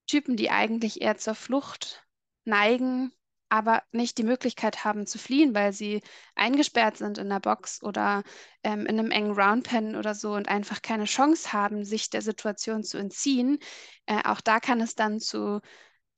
Typen, 0.06 0.36
die 0.36 0.50
eigentlich 0.50 1.00
eher 1.00 1.16
zur 1.16 1.34
Flucht 1.34 2.06
neigen, 2.44 3.12
aber 3.54 3.84
nicht 3.92 4.18
die 4.18 4.24
Möglichkeit 4.24 4.84
haben 4.84 5.06
zu 5.06 5.16
fliehen, 5.16 5.54
weil 5.54 5.72
sie 5.72 6.02
eingesperrt 6.34 6.96
sind 6.96 7.18
in 7.18 7.28
der 7.28 7.38
Box 7.38 7.80
oder 7.84 8.24
ähm, 8.64 8.80
in 8.80 8.98
einem 8.98 9.12
engen 9.12 9.30
Roundpen 9.30 9.94
oder 9.94 10.16
so 10.16 10.34
und 10.34 10.48
einfach 10.48 10.82
keine 10.82 11.04
Chance 11.04 11.52
haben, 11.52 11.84
sich 11.84 12.10
der 12.10 12.20
Situation 12.20 12.82
zu 12.82 12.98
entziehen. 12.98 13.60
Äh, 14.06 14.22
auch 14.24 14.40
da 14.40 14.58
kann 14.58 14.80
es 14.80 14.96
dann 14.96 15.20
zu 15.20 15.60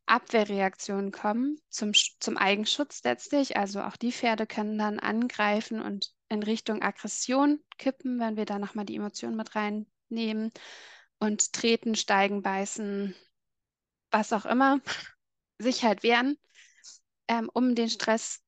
Abwehrreaktionen 0.06 1.12
kommen, 1.12 1.58
zum, 1.68 1.92
zum 1.92 2.38
Eigenschutz 2.38 3.02
letztlich. 3.04 3.58
Also 3.58 3.82
auch 3.82 3.96
die 3.96 4.12
Pferde 4.12 4.46
können 4.46 4.78
dann 4.78 4.98
angreifen 4.98 5.82
und 5.82 6.14
in 6.30 6.42
Richtung 6.42 6.80
Aggression 6.80 7.60
kippen, 7.76 8.18
wenn 8.18 8.38
wir 8.38 8.46
da 8.46 8.58
nochmal 8.58 8.86
die 8.86 8.96
Emotionen 8.96 9.36
mit 9.36 9.54
reinnehmen 9.54 10.52
und 11.18 11.52
treten, 11.52 11.96
steigen, 11.96 12.40
beißen, 12.40 13.14
was 14.10 14.32
auch 14.32 14.46
immer, 14.46 14.80
sich 15.58 15.84
halt 15.84 16.02
wehren 16.02 16.38
ähm, 17.28 17.50
um 17.52 17.74
den 17.74 17.90
Stress 17.90 18.42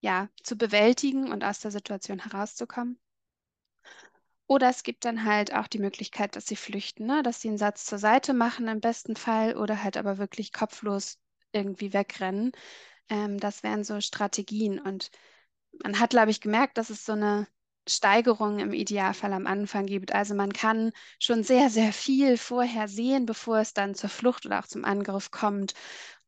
ja, 0.00 0.28
zu 0.42 0.56
bewältigen 0.56 1.32
und 1.32 1.44
aus 1.44 1.60
der 1.60 1.70
Situation 1.70 2.20
herauszukommen. 2.20 2.98
Oder 4.48 4.68
es 4.68 4.84
gibt 4.84 5.04
dann 5.04 5.24
halt 5.24 5.52
auch 5.52 5.66
die 5.66 5.80
Möglichkeit, 5.80 6.36
dass 6.36 6.46
sie 6.46 6.56
flüchten, 6.56 7.06
ne? 7.06 7.22
dass 7.22 7.40
sie 7.40 7.48
einen 7.48 7.58
Satz 7.58 7.84
zur 7.84 7.98
Seite 7.98 8.32
machen 8.32 8.68
im 8.68 8.80
besten 8.80 9.16
Fall 9.16 9.56
oder 9.56 9.82
halt 9.82 9.96
aber 9.96 10.18
wirklich 10.18 10.52
kopflos 10.52 11.18
irgendwie 11.52 11.92
wegrennen. 11.92 12.52
Ähm, 13.08 13.38
das 13.38 13.62
wären 13.64 13.82
so 13.82 14.00
Strategien. 14.00 14.78
Und 14.78 15.10
man 15.82 15.98
hat, 15.98 16.10
glaube 16.10 16.30
ich, 16.30 16.40
gemerkt, 16.40 16.78
dass 16.78 16.90
es 16.90 17.04
so 17.04 17.12
eine 17.12 17.48
Steigerung 17.88 18.58
im 18.60 18.72
Idealfall 18.72 19.32
am 19.32 19.46
Anfang 19.46 19.86
gibt. 19.86 20.12
Also 20.12 20.34
man 20.34 20.52
kann 20.52 20.92
schon 21.18 21.42
sehr, 21.42 21.70
sehr 21.70 21.92
viel 21.92 22.36
vorher 22.36 22.88
sehen, 22.88 23.26
bevor 23.26 23.58
es 23.58 23.74
dann 23.74 23.94
zur 23.94 24.10
Flucht 24.10 24.46
oder 24.46 24.60
auch 24.60 24.66
zum 24.66 24.84
Angriff 24.84 25.30
kommt. 25.30 25.74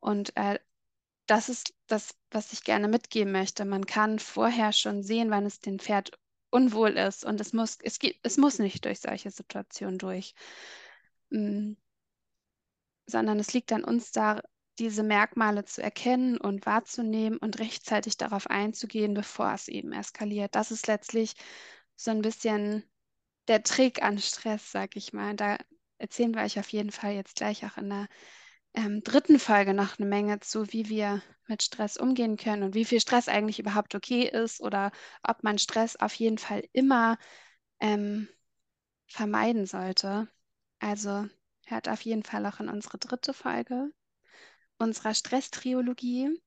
Und 0.01 0.37
äh, 0.37 0.59
das 1.29 1.49
ist 1.49 1.75
das, 1.87 2.15
was 2.31 2.53
ich 2.53 2.65
gerne 2.65 2.89
mitgeben 2.89 3.33
möchte. 3.33 3.65
Man 3.65 3.87
kann 3.87 4.19
vorher 4.19 4.73
schon 4.73 5.03
sehen, 5.03 5.31
wann 5.31 5.47
es 5.47 5.61
dem 5.61 5.79
Pferd 5.79 6.19
unwohl 6.51 6.91
ist 6.97 7.25
und 7.25 7.41
es 7.41 7.53
muss, 7.53 7.79
es 7.83 7.99
gibt, 7.99 8.19
es 8.23 8.39
muss 8.39 8.59
nicht 8.59 8.85
durch 8.85 9.01
solche 9.01 9.31
Situationen 9.31 9.99
durch, 9.99 10.35
mhm. 11.31 11.77
sondern 13.07 13.39
es 13.39 13.53
liegt 13.53 13.73
an 13.73 13.85
uns 13.85 14.11
da, 14.11 14.41
diese 14.79 15.03
Merkmale 15.03 15.65
zu 15.65 15.83
erkennen 15.83 16.39
und 16.39 16.65
wahrzunehmen 16.65 17.39
und 17.39 17.59
rechtzeitig 17.59 18.17
darauf 18.17 18.47
einzugehen, 18.49 19.13
bevor 19.13 19.53
es 19.53 19.69
eben 19.69 19.93
eskaliert. 19.93 20.55
Das 20.55 20.71
ist 20.71 20.87
letztlich 20.87 21.35
so 21.97 22.11
ein 22.11 22.23
bisschen 22.23 22.85
der 23.49 23.63
Trick 23.65 24.03
an 24.03 24.19
Stress, 24.19 24.71
sag 24.71 24.97
ich 24.97 25.13
mal. 25.13 25.35
Da 25.35 25.59
erzählen 25.99 26.35
wir 26.35 26.43
euch 26.43 26.59
auf 26.59 26.69
jeden 26.71 26.93
Fall 26.93 27.15
jetzt 27.15 27.37
gleich 27.37 27.67
auch 27.67 27.77
in 27.77 27.91
der 27.91 28.09
ähm, 28.79 29.03
dritten 29.03 29.41
Folge 29.41 29.75
noch 29.75 29.99
eine 29.99 30.09
Menge 30.09 30.39
zu, 30.39 30.73
wie 30.73 30.89
wir 30.89 31.21
mit 31.49 31.65
Stress 31.65 31.97
umgehen 31.97 32.37
können 32.37 32.63
und 32.63 32.75
wie 32.75 32.85
viel 32.85 33.01
Stress 33.01 33.27
eigentlich 33.29 33.59
überhaupt 33.59 33.97
okay 33.97 34.23
ist 34.29 34.61
oder 34.61 34.93
ob 35.25 35.43
man 35.43 35.59
Stress 35.59 35.97
auf 35.97 36.15
jeden 36.15 36.39
Fall 36.39 36.63
immer 36.73 37.19
ähm, 37.81 38.29
vermeiden 39.09 39.67
sollte. 39.67 40.29
Also 40.79 41.27
hört 41.67 41.89
auf 41.89 42.03
jeden 42.03 42.23
Fall 42.23 42.47
auch 42.47 42.61
in 42.61 42.69
unsere 42.69 42.99
dritte 42.99 43.33
Folge 43.35 43.91
unserer 44.79 45.13
Stress-Triologie 45.13 46.41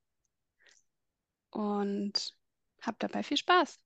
und 1.50 2.34
habt 2.82 3.04
dabei 3.04 3.24
viel 3.24 3.36
Spaß. 3.38 3.78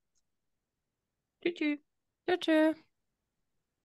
Tschüss. 1.42 1.80
Tschüss. 2.28 2.85